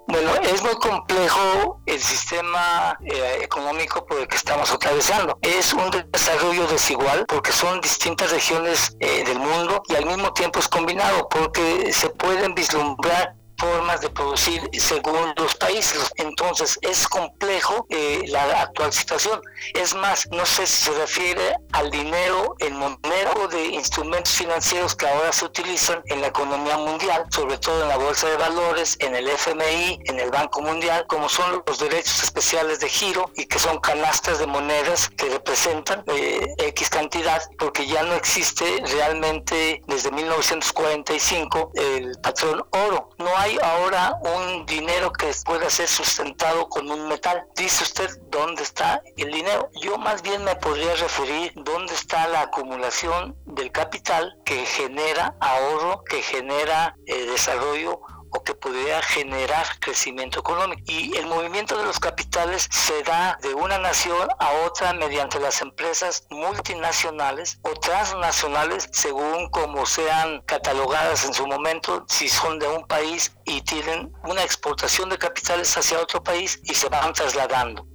Bueno, 0.08 0.32
es 0.36 0.62
muy 0.64 0.76
complejo 0.76 1.82
el 1.86 2.00
sistema 2.00 2.98
eh, 3.04 3.40
económico 3.42 4.06
por 4.06 4.20
el 4.20 4.28
que 4.28 4.38
estamos 4.38 4.72
atravesando. 4.72 5.38
Es 5.42 5.74
un 5.74 5.90
desarrollo 6.10 6.68
desigual 6.68 7.26
porque 7.28 7.52
son 7.52 7.82
distintas 7.82 8.32
regiones 8.32 8.96
eh, 9.02 9.26
del 9.26 9.40
mundo 9.40 9.82
y 9.90 9.96
al 9.96 10.06
mismo 10.06 10.32
tiempo 10.32 10.60
es 10.60 10.70
combinado 10.70 11.28
porque 11.28 11.92
se 11.92 12.10
pueden 12.10 12.56
vislumbrar 12.56 13.36
formas 13.64 14.02
de 14.02 14.10
producir 14.10 14.62
según 14.78 15.34
los 15.38 15.56
países. 15.56 16.12
Entonces 16.18 16.78
es 16.82 17.08
complejo 17.08 17.86
eh, 17.90 18.24
la 18.28 18.44
actual 18.62 18.92
situación. 18.92 19.42
Es 19.74 19.96
más, 19.96 20.28
no 20.32 20.46
sé 20.46 20.68
si 20.68 20.84
se 20.86 20.92
refiere 20.92 21.56
al 21.72 21.90
dinero 21.90 22.56
en 22.60 22.76
moneda 22.76 23.34
de 23.50 23.68
instrumentos 23.68 24.34
financieros 24.34 24.96
que 24.96 25.08
ahora 25.08 25.32
se 25.32 25.46
utilizan 25.46 26.02
en 26.08 26.22
la 26.22 26.28
economía 26.28 26.78
mundial, 26.78 27.26
sobre 27.30 27.58
todo 27.58 27.84
en 27.84 27.90
la 27.90 27.98
bolsa 27.98 28.28
de 28.28 28.38
valores, 28.38 28.98
en 29.00 29.16
el 29.16 29.28
FMI, 29.28 30.00
en 30.06 30.20
el 30.20 30.30
Banco 30.30 30.62
Mundial, 30.62 31.06
como 31.08 31.30
son 31.30 31.64
los 31.66 31.80
derechos 31.80 32.24
especiales 32.24 32.80
de 32.80 32.90
giro 32.90 33.32
y 33.36 33.46
que 33.46 33.60
son 33.60 33.80
canastas 33.80 34.40
de 34.40 34.48
monedas 34.48 35.10
que 35.10 35.30
representan 35.30 36.04
eh, 36.08 36.46
X 36.58 36.90
cantidad, 36.90 37.42
porque 37.58 37.88
ya 37.88 38.04
no 38.04 38.14
existe 38.16 38.66
realmente 38.86 39.82
desde 39.88 40.12
1945 40.12 41.72
el 41.76 42.18
patrón 42.22 42.64
oro. 42.72 43.10
No 43.18 43.38
hay 43.38 43.53
ahora 43.62 44.18
un 44.22 44.66
dinero 44.66 45.12
que 45.12 45.32
pueda 45.46 45.70
ser 45.70 45.88
sustentado 45.88 46.68
con 46.70 46.90
un 46.90 47.08
metal. 47.08 47.46
Dice 47.56 47.84
usted, 47.84 48.10
¿dónde 48.30 48.64
está 48.64 49.02
el 49.18 49.32
dinero? 49.32 49.70
Yo 49.82 49.98
más 49.98 50.22
bien 50.22 50.44
me 50.44 50.56
podría 50.56 50.96
referir 50.96 51.52
dónde 51.56 51.94
está 51.94 52.28
la 52.28 52.42
acumulación 52.42 53.36
del 53.46 53.72
capital 53.72 54.38
que 54.46 54.66
genera 54.66 55.36
ahorro, 55.40 56.04
que 56.04 56.22
genera 56.22 56.96
eh, 57.06 57.26
desarrollo 57.26 58.02
o 58.34 58.44
que 58.44 58.54
podría 58.56 59.02
generar 59.02 59.66
crecimiento 59.80 60.40
económico. 60.40 60.82
Y 60.86 61.16
el 61.18 61.28
movimiento 61.28 61.78
de 61.78 61.86
los 61.86 62.00
capitales 62.00 62.68
se 62.72 63.04
da 63.04 63.38
de 63.42 63.54
una 63.54 63.78
nación 63.78 64.28
a 64.40 64.52
otra 64.66 64.94
mediante 64.94 65.40
las 65.40 65.62
empresas 65.62 66.26
multinacionales 66.30 67.60
o 67.64 67.70
transnacionales 67.80 68.90
según 68.92 69.50
como 69.50 69.86
sean 69.86 70.42
catalogadas 70.42 71.26
en 71.26 71.34
su 71.34 71.48
momento, 71.48 72.06
si 72.08 72.28
son 72.28 72.60
de 72.60 72.68
un 72.68 72.86
país 72.88 73.36
y 73.46 73.62
tienen 73.62 74.12
una 74.24 74.44
exportación 74.44 75.10
de 75.10 75.18
capitales 75.18 75.76
hacia 75.78 76.00
otro 76.00 76.24
país 76.24 76.60
y 76.64 76.74
se 76.74 76.90
van 76.90 77.14
trasladando. 77.14 77.86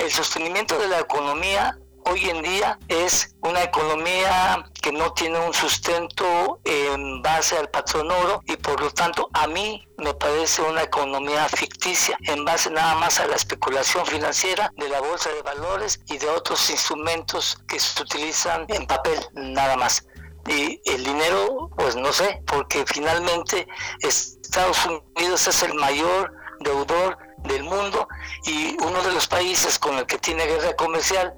el 0.00 0.12
sostenimiento 0.12 0.78
de 0.78 0.88
la 0.88 1.00
economía 1.00 1.78
hoy 2.04 2.28
en 2.30 2.42
día 2.42 2.78
es 2.88 3.34
una 3.42 3.62
economía 3.62 4.64
que 4.80 4.92
no 4.92 5.12
tiene 5.12 5.38
un 5.38 5.52
sustento 5.52 6.60
en 6.64 7.22
base 7.22 7.56
al 7.56 7.68
patrón 7.70 8.10
oro 8.10 8.42
y 8.46 8.56
por 8.56 8.80
lo 8.80 8.90
tanto 8.90 9.28
a 9.32 9.46
mí 9.46 9.86
me 9.98 10.14
parece 10.14 10.62
una 10.62 10.82
economía 10.82 11.48
ficticia 11.48 12.16
en 12.26 12.44
base 12.44 12.70
nada 12.70 12.94
más 12.96 13.20
a 13.20 13.26
la 13.26 13.36
especulación 13.36 14.04
financiera 14.06 14.72
de 14.76 14.88
la 14.88 15.00
bolsa 15.00 15.30
de 15.30 15.42
valores 15.42 16.00
y 16.06 16.18
de 16.18 16.28
otros 16.28 16.70
instrumentos 16.70 17.58
que 17.68 17.78
se 17.78 18.02
utilizan 18.02 18.66
en 18.68 18.86
papel 18.86 19.18
nada 19.34 19.76
más. 19.76 20.06
Y 20.48 20.80
el 20.86 21.04
dinero, 21.04 21.70
pues 21.76 21.94
no 21.94 22.12
sé, 22.12 22.42
porque 22.46 22.84
finalmente 22.86 23.68
Estados 24.00 24.78
Unidos 24.86 25.46
es 25.46 25.62
el 25.62 25.74
mayor 25.74 26.32
deudor 26.60 27.16
del 27.44 27.62
mundo 27.62 28.08
y 28.44 28.76
uno 28.82 29.02
de 29.02 29.12
los 29.12 29.26
países 29.26 29.78
con 29.78 29.96
el 29.98 30.06
que 30.06 30.18
tiene 30.18 30.46
guerra 30.46 30.74
comercial 30.74 31.34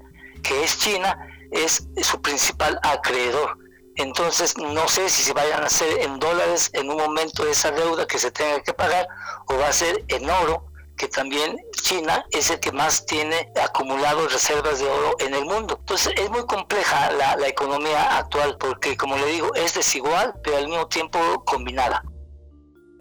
que 0.47 0.63
es 0.63 0.77
China, 0.77 1.17
es 1.51 1.87
su 2.01 2.21
principal 2.21 2.79
acreedor. 2.83 3.57
Entonces, 3.95 4.57
no 4.57 4.87
sé 4.87 5.09
si 5.09 5.23
se 5.23 5.33
vayan 5.33 5.63
a 5.63 5.67
hacer 5.67 6.01
en 6.01 6.19
dólares 6.19 6.69
en 6.73 6.89
un 6.89 6.97
momento 6.97 7.47
esa 7.47 7.71
deuda 7.71 8.05
que 8.05 8.19
se 8.19 8.31
tenga 8.31 8.61
que 8.61 8.73
pagar 8.73 9.07
o 9.47 9.57
va 9.57 9.69
a 9.69 9.73
ser 9.73 10.03
en 10.09 10.29
oro, 10.29 10.65
que 10.97 11.07
también 11.07 11.57
China 11.81 12.25
es 12.31 12.49
el 12.49 12.59
que 12.59 12.71
más 12.71 13.05
tiene 13.05 13.51
acumulado 13.61 14.27
reservas 14.27 14.79
de 14.79 14.85
oro 14.85 15.15
en 15.19 15.33
el 15.33 15.45
mundo. 15.45 15.77
Entonces, 15.79 16.13
es 16.17 16.29
muy 16.29 16.45
compleja 16.45 17.11
la 17.11 17.47
economía 17.47 18.17
actual 18.17 18.57
porque, 18.59 18.97
como 18.97 19.15
le 19.17 19.25
digo, 19.27 19.53
es 19.55 19.73
desigual, 19.73 20.33
pero 20.43 20.57
al 20.57 20.67
mismo 20.67 20.87
tiempo 20.87 21.19
combinada. 21.45 22.03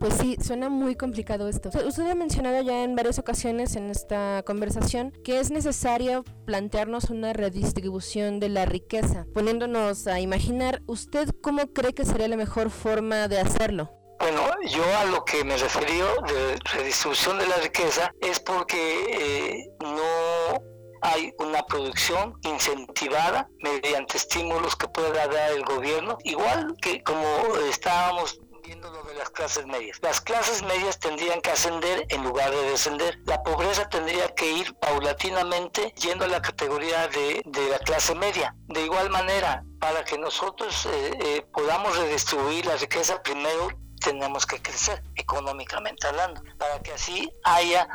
Pues 0.05 0.19
sí, 0.19 0.37
suena 0.47 0.69
muy 0.69 0.97
complicado 0.97 1.49
esto. 1.49 1.71
Usted 1.83 2.11
ha 2.11 2.15
mencionado 2.15 2.61
ya 2.61 2.85
en 2.85 2.95
varias 2.95 3.19
ocasiones 3.19 3.75
en 3.75 3.89
esta 3.89 4.43
conversación 4.47 5.13
que 5.25 5.41
es 5.41 5.51
necesario 5.51 6.25
plantearnos 6.45 7.05
una 7.05 7.33
redistribución 7.33 8.39
de 8.39 8.51
la 8.51 8.67
riqueza. 8.67 9.25
Poniéndonos 9.33 10.07
a 10.07 10.21
imaginar, 10.21 10.83
¿usted 10.87 11.31
cómo 11.41 11.69
cree 11.73 11.95
que 11.95 12.05
sería 12.05 12.29
la 12.29 12.37
mejor 12.37 12.69
forma 12.69 13.29
de 13.29 13.41
hacerlo? 13.41 13.93
Bueno, 14.21 14.43
yo 14.69 14.85
a 14.99 15.07
lo 15.07 15.25
que 15.25 15.43
me 15.43 15.57
referí 15.57 15.97
de 15.97 16.59
redistribución 16.75 17.39
de 17.39 17.47
la 17.47 17.57
riqueza 17.57 18.13
es 18.21 18.39
porque 18.41 18.77
eh, 19.09 19.71
no 19.81 20.63
hay 21.01 21.33
una 21.39 21.63
producción 21.65 22.35
incentivada 22.43 23.49
mediante 23.59 24.17
estímulos 24.17 24.75
que 24.75 24.89
pueda 24.89 25.29
dar 25.29 25.53
el 25.53 25.63
gobierno, 25.65 26.17
igual 26.25 26.75
que 26.81 27.03
como 27.03 27.27
estábamos 27.71 28.41
viendo 28.65 28.91
lo 28.91 29.03
de 29.03 29.15
las 29.15 29.31
clases 29.31 29.67
medias. 29.67 29.99
Las 30.03 30.21
clases 30.21 30.63
medias 30.63 30.99
tendrían 30.99 31.41
que 31.41 31.51
ascender 31.51 32.07
en 32.09 32.25
lugar 32.25 32.51
de 32.51 32.63
descender. 32.71 33.19
La 33.27 33.43
pobreza 33.43 33.89
tendría 33.89 34.35
que 34.35 34.51
ir 34.51 34.75
paulatinamente 34.77 35.93
yendo 36.01 36.25
a 36.25 36.29
la 36.29 36.41
categoría 36.41 37.09
de, 37.09 37.43
de 37.45 37.69
la 37.69 37.79
clase 37.79 38.15
media. 38.15 38.55
De 38.69 38.83
igual 38.83 39.11
manera, 39.11 39.65
para 39.81 40.05
que 40.05 40.19
nosotros 40.19 40.87
eh, 40.87 41.11
eh, 41.21 41.47
podamos 41.53 41.97
redistribuir 41.97 42.65
la 42.67 42.77
riqueza, 42.77 43.23
primero 43.23 43.69
tenemos 44.01 44.47
que 44.47 44.61
crecer 44.61 45.03
económicamente 45.17 46.07
hablando, 46.07 46.43
para 46.59 46.81
que 46.81 46.93
así 46.93 47.31
haya 47.43 47.89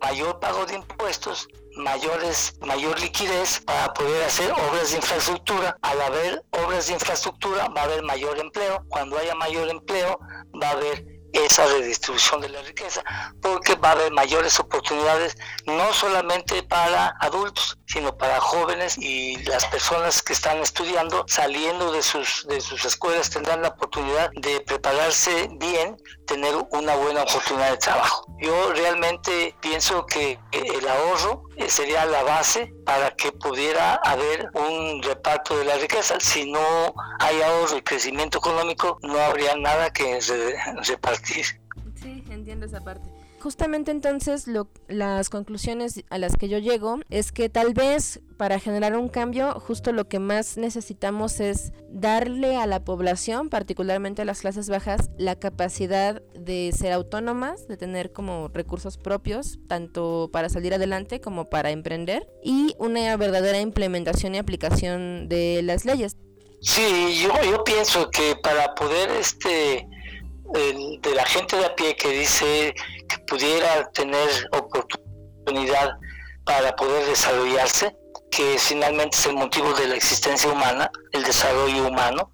mayor 0.00 0.40
pago 0.40 0.66
de 0.66 0.74
impuestos, 0.74 1.48
mayores, 1.76 2.54
mayor 2.60 2.98
liquidez 3.00 3.60
para 3.60 3.92
poder 3.94 4.24
hacer 4.24 4.52
obras 4.52 4.90
de 4.90 4.96
infraestructura. 4.96 5.76
Al 5.82 6.00
haber 6.00 6.44
obras 6.50 6.86
de 6.86 6.94
infraestructura 6.94 7.68
va 7.68 7.82
a 7.82 7.84
haber 7.84 8.02
mayor 8.02 8.38
empleo. 8.38 8.84
Cuando 8.88 9.18
haya 9.18 9.34
mayor 9.34 9.68
empleo 9.68 10.18
va 10.60 10.68
a 10.68 10.72
haber 10.72 11.06
esa 11.32 11.66
redistribución 11.66 12.42
de 12.42 12.50
la 12.50 12.62
riqueza, 12.62 13.02
porque 13.40 13.74
va 13.74 13.90
a 13.90 13.92
haber 13.92 14.12
mayores 14.12 14.58
oportunidades 14.60 15.36
no 15.66 15.92
solamente 15.94 16.62
para 16.62 17.14
adultos, 17.20 17.78
sino 17.92 18.16
para 18.16 18.40
jóvenes 18.40 18.96
y 18.98 19.36
las 19.44 19.66
personas 19.66 20.22
que 20.22 20.32
están 20.32 20.58
estudiando 20.58 21.24
saliendo 21.28 21.92
de 21.92 22.02
sus 22.02 22.46
de 22.48 22.60
sus 22.60 22.84
escuelas 22.84 23.28
tendrán 23.28 23.60
la 23.62 23.68
oportunidad 23.68 24.30
de 24.34 24.60
prepararse 24.60 25.50
bien, 25.58 25.96
tener 26.26 26.54
una 26.70 26.94
buena 26.96 27.22
oportunidad 27.22 27.70
de 27.70 27.76
trabajo. 27.76 28.24
Yo 28.40 28.72
realmente 28.72 29.54
pienso 29.60 30.06
que 30.06 30.38
el 30.52 30.88
ahorro 30.88 31.44
eh, 31.56 31.68
sería 31.68 32.06
la 32.06 32.22
base 32.22 32.72
para 32.86 33.10
que 33.14 33.30
pudiera 33.30 33.96
haber 33.96 34.50
un 34.54 35.02
reparto 35.02 35.58
de 35.58 35.64
la 35.66 35.76
riqueza. 35.76 36.18
Si 36.18 36.50
no 36.50 36.94
hay 37.18 37.42
ahorro 37.42 37.76
y 37.76 37.82
crecimiento 37.82 38.38
económico, 38.38 38.98
no 39.02 39.18
habría 39.20 39.54
nada 39.56 39.92
que 39.92 40.18
repartir. 40.84 41.44
Sí, 42.00 42.24
entiendo 42.30 42.66
esa 42.66 42.80
parte. 42.80 43.11
Justamente 43.42 43.90
entonces 43.90 44.46
lo, 44.46 44.68
las 44.86 45.28
conclusiones 45.28 46.04
a 46.10 46.18
las 46.18 46.36
que 46.36 46.48
yo 46.48 46.58
llego 46.58 47.00
es 47.10 47.32
que 47.32 47.48
tal 47.48 47.74
vez 47.74 48.20
para 48.36 48.60
generar 48.60 48.96
un 48.96 49.08
cambio 49.08 49.58
justo 49.58 49.90
lo 49.90 50.06
que 50.06 50.20
más 50.20 50.56
necesitamos 50.58 51.40
es 51.40 51.72
darle 51.90 52.56
a 52.56 52.66
la 52.66 52.84
población, 52.84 53.48
particularmente 53.48 54.22
a 54.22 54.26
las 54.26 54.42
clases 54.42 54.68
bajas, 54.68 55.10
la 55.18 55.34
capacidad 55.34 56.22
de 56.38 56.70
ser 56.70 56.92
autónomas, 56.92 57.66
de 57.66 57.76
tener 57.76 58.12
como 58.12 58.46
recursos 58.46 58.96
propios, 58.96 59.58
tanto 59.66 60.30
para 60.32 60.48
salir 60.48 60.72
adelante 60.72 61.20
como 61.20 61.46
para 61.46 61.72
emprender, 61.72 62.28
y 62.44 62.76
una 62.78 63.16
verdadera 63.16 63.58
implementación 63.58 64.36
y 64.36 64.38
aplicación 64.38 65.28
de 65.28 65.62
las 65.64 65.84
leyes. 65.84 66.16
Sí, 66.60 67.18
yo, 67.20 67.32
yo 67.42 67.64
pienso 67.64 68.08
que 68.08 68.36
para 68.40 68.72
poder 68.76 69.10
este 69.10 69.88
de 70.52 71.14
la 71.14 71.24
gente 71.24 71.56
de 71.56 71.64
a 71.64 71.74
pie 71.74 71.96
que 71.96 72.10
dice 72.10 72.74
pudiera 73.32 73.90
tener 73.92 74.28
oportunidad 74.52 75.96
para 76.44 76.76
poder 76.76 77.06
desarrollarse, 77.06 77.96
que 78.30 78.58
finalmente 78.58 79.16
es 79.16 79.24
el 79.24 79.36
motivo 79.36 79.72
de 79.72 79.88
la 79.88 79.94
existencia 79.94 80.50
humana, 80.52 80.90
el 81.12 81.24
desarrollo 81.24 81.88
humano, 81.88 82.30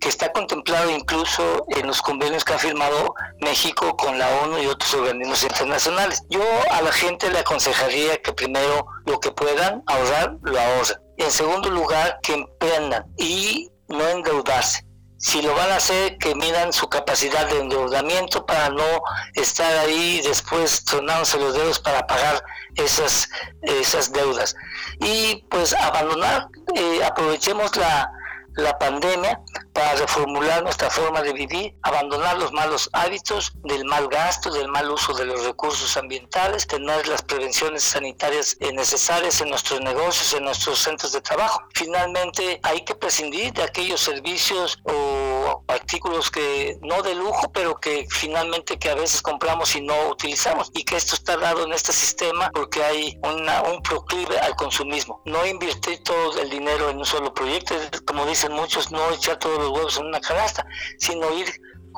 que 0.00 0.08
está 0.08 0.30
contemplado 0.30 0.90
incluso 0.92 1.66
en 1.70 1.88
los 1.88 2.00
convenios 2.00 2.44
que 2.44 2.52
ha 2.52 2.58
firmado 2.58 3.14
México 3.40 3.96
con 3.96 4.16
la 4.16 4.28
ONU 4.44 4.58
y 4.58 4.66
otros 4.66 4.94
organismos 4.94 5.42
internacionales. 5.42 6.22
Yo 6.30 6.44
a 6.70 6.82
la 6.82 6.92
gente 6.92 7.28
le 7.32 7.40
aconsejaría 7.40 8.22
que 8.22 8.32
primero 8.32 8.86
lo 9.06 9.18
que 9.18 9.32
puedan 9.32 9.82
ahorrar, 9.88 10.36
lo 10.42 10.60
ahorren. 10.60 10.98
En 11.16 11.32
segundo 11.32 11.68
lugar, 11.68 12.20
que 12.22 12.34
emprendan 12.34 13.12
y 13.16 13.72
no 13.88 14.06
endeudarse 14.06 14.87
si 15.18 15.42
lo 15.42 15.54
van 15.54 15.70
a 15.70 15.76
hacer, 15.76 16.16
que 16.18 16.34
midan 16.34 16.72
su 16.72 16.88
capacidad 16.88 17.48
de 17.48 17.60
endeudamiento 17.60 18.46
para 18.46 18.70
no 18.70 19.02
estar 19.34 19.76
ahí 19.78 20.20
después 20.22 20.84
tronándose 20.84 21.38
los 21.38 21.54
dedos 21.54 21.78
para 21.80 22.06
pagar 22.06 22.42
esas, 22.76 23.28
esas 23.62 24.12
deudas. 24.12 24.54
Y 25.00 25.44
pues 25.50 25.74
abandonar, 25.74 26.48
eh, 26.74 27.00
aprovechemos 27.04 27.76
la, 27.76 28.10
la 28.58 28.76
pandemia 28.76 29.40
para 29.72 29.94
reformular 29.94 30.62
nuestra 30.64 30.90
forma 30.90 31.22
de 31.22 31.32
vivir, 31.32 31.74
abandonar 31.82 32.36
los 32.38 32.52
malos 32.52 32.90
hábitos 32.92 33.52
del 33.62 33.84
mal 33.84 34.08
gasto, 34.08 34.50
del 34.50 34.68
mal 34.68 34.90
uso 34.90 35.14
de 35.14 35.24
los 35.24 35.44
recursos 35.44 35.96
ambientales, 35.96 36.66
tener 36.66 37.06
las 37.06 37.22
prevenciones 37.22 37.84
sanitarias 37.84 38.56
necesarias 38.72 39.40
en 39.40 39.50
nuestros 39.50 39.80
negocios, 39.80 40.34
en 40.34 40.44
nuestros 40.44 40.80
centros 40.80 41.12
de 41.12 41.20
trabajo. 41.20 41.62
Finalmente, 41.74 42.60
hay 42.64 42.84
que 42.84 42.96
prescindir 42.96 43.52
de 43.52 43.62
aquellos 43.62 44.00
servicios 44.00 44.78
o 44.82 45.62
artículos 45.78 46.30
que 46.30 46.78
no 46.82 47.02
de 47.02 47.14
lujo, 47.14 47.50
pero 47.52 47.76
que 47.80 48.06
finalmente 48.10 48.78
que 48.78 48.90
a 48.90 48.94
veces 48.94 49.22
compramos 49.22 49.74
y 49.76 49.80
no 49.80 50.08
utilizamos 50.08 50.70
y 50.74 50.84
que 50.84 50.96
esto 50.96 51.14
está 51.14 51.36
dado 51.36 51.64
en 51.64 51.72
este 51.72 51.92
sistema 51.92 52.50
porque 52.52 52.82
hay 52.82 53.18
una, 53.22 53.62
un 53.62 53.82
proclive 53.82 54.38
al 54.40 54.54
consumismo. 54.56 55.22
No 55.24 55.46
invertir 55.46 56.02
todo 56.02 56.38
el 56.40 56.50
dinero 56.50 56.90
en 56.90 56.98
un 56.98 57.04
solo 57.04 57.32
proyecto, 57.32 57.74
como 58.06 58.26
dicen 58.26 58.52
muchos, 58.52 58.90
no 58.90 59.10
echar 59.12 59.38
todos 59.38 59.58
los 59.58 59.70
huevos 59.70 59.98
en 59.98 60.06
una 60.06 60.20
canasta, 60.20 60.66
sino 60.98 61.32
ir 61.34 61.48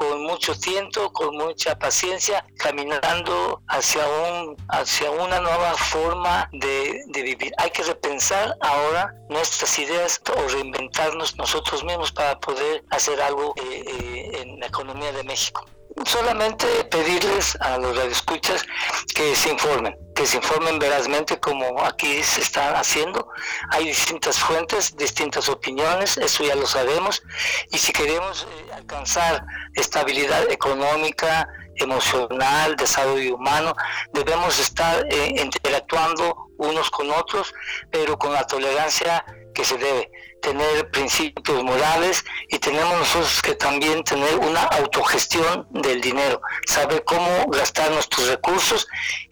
con 0.01 0.23
mucho 0.23 0.59
tiempo, 0.59 1.13
con 1.13 1.37
mucha 1.37 1.79
paciencia, 1.79 2.43
caminando 2.57 3.61
hacia, 3.69 4.03
un, 4.09 4.57
hacia 4.71 5.11
una 5.11 5.41
nueva 5.41 5.75
forma 5.75 6.49
de, 6.53 7.05
vivir. 7.13 7.53
Hay 7.59 7.71
que 7.71 7.83
repensar 7.83 8.57
ahora 8.63 9.15
nuestras 9.29 9.79
ideas 9.79 10.19
o 10.35 10.49
reinventarnos 10.49 11.37
nosotros 11.37 11.85
mismos 11.85 12.13
para 12.13 12.41
poder 12.41 12.83
hacer 12.89 13.21
algo 13.21 13.53
eh, 13.59 13.85
eh, 13.87 14.41
en 14.41 14.59
la 14.59 14.69
economía 14.69 15.13
de 15.13 15.23
México 15.23 15.67
solamente 16.07 16.67
pedirles 16.91 17.57
a 17.61 17.79
los 17.79 17.97
radioescuchas 17.97 18.65
que 19.15 19.35
se 19.35 19.51
informen, 19.51 19.97
que 20.15 20.27
se 20.27 20.37
informen 20.37 20.79
verazmente 20.79 21.39
como 21.39 21.83
aquí 21.85 22.23
se 22.23 22.41
está 22.41 22.79
haciendo. 22.79 23.29
Hay 23.71 23.87
distintas 23.87 24.39
fuentes, 24.39 24.97
distintas 24.97 25.49
opiniones, 25.49 26.17
eso 26.17 26.45
ya 26.45 26.55
lo 26.55 26.67
sabemos. 26.67 27.23
Y 27.71 27.79
si 27.79 27.93
queremos 27.93 28.47
eh, 28.51 28.73
alcanzar 28.75 29.45
estabilidad 29.75 30.51
económica, 30.51 31.49
emocional, 31.85 32.77
desarrollo 32.77 33.37
humano, 33.37 33.75
debemos 34.13 34.59
estar 34.59 35.07
eh, 35.11 35.35
interactuando 35.41 36.51
unos 36.59 36.91
con 36.91 37.11
otros, 37.11 37.53
pero 37.91 38.19
con 38.19 38.33
la 38.33 38.47
tolerancia 38.47 39.25
que 39.55 39.65
se 39.65 39.77
debe 39.79 40.11
tener 40.41 40.91
principios 40.91 41.63
morales 41.63 42.25
y 42.49 42.59
tenemos 42.59 42.99
nosotros 42.99 43.43
que 43.43 43.55
también 43.55 44.03
tener 44.05 44.37
una 44.39 44.63
autogestión 44.63 45.67
del 45.71 46.01
dinero, 46.01 46.41
saber 46.67 47.05
cómo 47.05 47.47
gastar 47.49 47.91
nuestros 47.91 48.29
recursos 48.29 48.87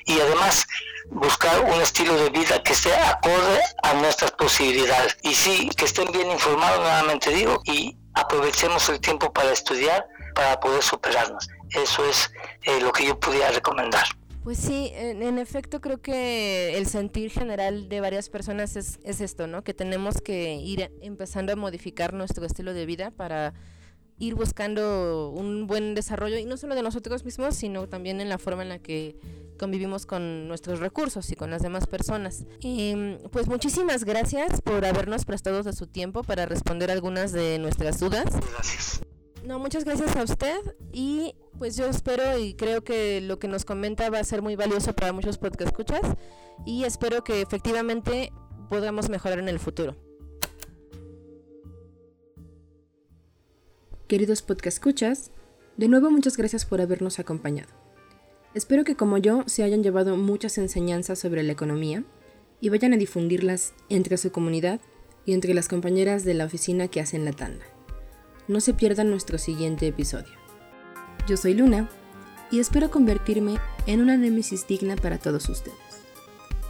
y 0.05 0.21
además 0.21 0.67
buscar 1.11 1.61
un 1.61 1.81
estilo 1.81 2.15
de 2.17 2.31
vida 2.31 2.63
que 2.63 2.73
esté 2.73 2.95
acorde 2.95 3.61
a 3.83 3.95
nuestras 3.95 4.33
posibilidades. 4.33 5.17
Y 5.23 5.35
sí, 5.35 5.71
que 5.77 5.87
estén 5.87 6.11
bien 6.13 6.31
informados, 6.31 6.81
nuevamente 6.81 7.31
digo, 7.31 7.61
y 7.65 7.97
aprovechemos 8.15 8.89
el 8.89 9.01
tiempo 9.01 9.33
para 9.33 9.53
estudiar 9.53 10.07
para 10.35 10.61
poder 10.61 10.83
superarnos. 10.83 11.49
Eso 11.71 12.05
es 12.05 12.31
eh, 12.63 12.81
lo 12.81 12.93
que 12.93 13.07
yo 13.07 13.19
pudiera 13.19 13.51
recomendar. 13.51 14.07
Pues 14.45 14.59
sí, 14.59 14.91
en, 14.95 15.39
efecto 15.39 15.81
creo 15.81 16.01
que 16.01 16.79
el 16.79 16.87
sentir 16.87 17.31
general 17.31 17.89
de 17.89 18.01
varias 18.01 18.31
personas 18.31 18.77
es, 18.77 18.99
es 19.05 19.21
esto, 19.21 19.47
¿no? 19.47 19.63
Que 19.63 19.75
tenemos 19.75 20.23
que 20.23 20.55
ir 20.55 20.91
empezando 21.03 21.53
a 21.53 21.57
modificar 21.57 22.15
nuestro 22.15 22.47
estilo 22.47 22.73
de 22.73 22.87
vida 22.87 23.11
para 23.11 23.53
ir 24.19 24.35
buscando 24.35 25.31
un 25.31 25.67
buen 25.67 25.95
desarrollo 25.95 26.39
y 26.39 26.45
no 26.45 26.57
solo 26.57 26.75
de 26.75 26.83
nosotros 26.83 27.25
mismos, 27.25 27.57
sino 27.57 27.89
también 27.89 28.21
en 28.21 28.29
la 28.29 28.39
forma 28.39 28.63
en 28.63 28.69
la 28.69 28.79
que 28.79 29.17
convivimos 29.59 30.07
con 30.07 30.49
nuestros 30.49 30.81
recursos 30.81 31.31
y 31.31 31.37
con 31.37 31.51
las 31.51 31.63
demás 31.63 31.87
personas. 31.87 32.45
Y 32.61 32.95
pues 33.31 33.49
muchísimas 33.49 34.05
gracias 34.05 34.61
por 34.63 34.85
habernos 34.85 35.25
prestado 35.25 35.63
de 35.63 35.73
su 35.73 35.87
tiempo 35.87 36.23
para 36.23 36.47
responder 36.47 36.91
algunas 36.91 37.33
de 37.33 37.59
nuestras 37.59 38.01
dudas. 38.01 38.27
Gracias. 38.55 39.01
No, 39.49 39.59
muchas 39.59 39.87
gracias 39.87 40.15
a 40.15 40.25
usted 40.25 40.59
y 40.93 41.35
pues 41.59 41.75
yo 41.75 41.87
espero 41.87 42.39
y 42.39 42.53
creo 42.53 42.85
que 42.85 43.23
lo 43.23 43.39
que 43.39 43.49
nos 43.49 43.65
comenta 43.65 44.11
va 44.11 44.19
a 44.19 44.25
ser 44.25 44.43
muy 44.43 44.57
valioso 44.57 44.95
para 44.95 45.15
muchos 45.15 45.39
podcast 45.39 45.69
escuchas 45.69 46.03
y 46.67 46.85
espero 46.85 47.25
que 47.25 47.41
efectivamente 47.41 48.31
podamos 48.69 49.09
mejorar 49.09 49.39
en 49.39 49.49
el 49.49 49.59
futuro. 49.59 49.97
Queridos 54.07 54.43
podcast 54.43 54.77
escuchas, 54.77 55.31
De 55.79 55.89
nuevo 55.89 56.11
muchas 56.11 56.37
gracias 56.37 56.67
por 56.67 56.83
habernos 56.83 57.19
acompañado. 57.19 57.71
Espero 58.53 58.85
que 58.85 58.97
como 58.97 59.17
yo 59.17 59.45
se 59.47 59.63
hayan 59.63 59.83
llevado 59.83 60.19
muchas 60.19 60.59
enseñanzas 60.59 61.21
sobre 61.21 61.43
la 61.43 61.53
economía 61.53 62.05
y 62.61 62.69
vayan 62.69 62.93
a 62.93 62.99
difundirlas 62.99 63.73
entre 63.89 64.19
su 64.19 64.31
comunidad 64.31 64.83
y 65.25 65.33
entre 65.33 65.55
las 65.55 65.69
compañeras 65.69 66.27
de 66.27 66.35
la 66.35 66.45
oficina 66.45 66.89
que 66.89 67.01
hacen 67.01 67.25
la 67.25 67.33
tanda. 67.33 67.78
No 68.49 68.61
se 68.61 68.73
pierdan 68.73 69.11
nuestro 69.11 69.37
siguiente 69.37 69.87
episodio. 69.87 70.33
Yo 71.29 71.37
soy 71.37 71.53
Luna 71.53 71.91
y 72.51 72.61
espero 72.61 72.91
convertirme 72.91 73.59
en 73.87 74.01
una 74.01 74.17
némesis 74.17 74.67
digna 74.67 74.97
para 74.97 75.19
todos 75.19 75.51
ustedes. 75.51 75.77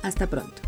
Hasta 0.02 0.26
pronto. 0.26 0.60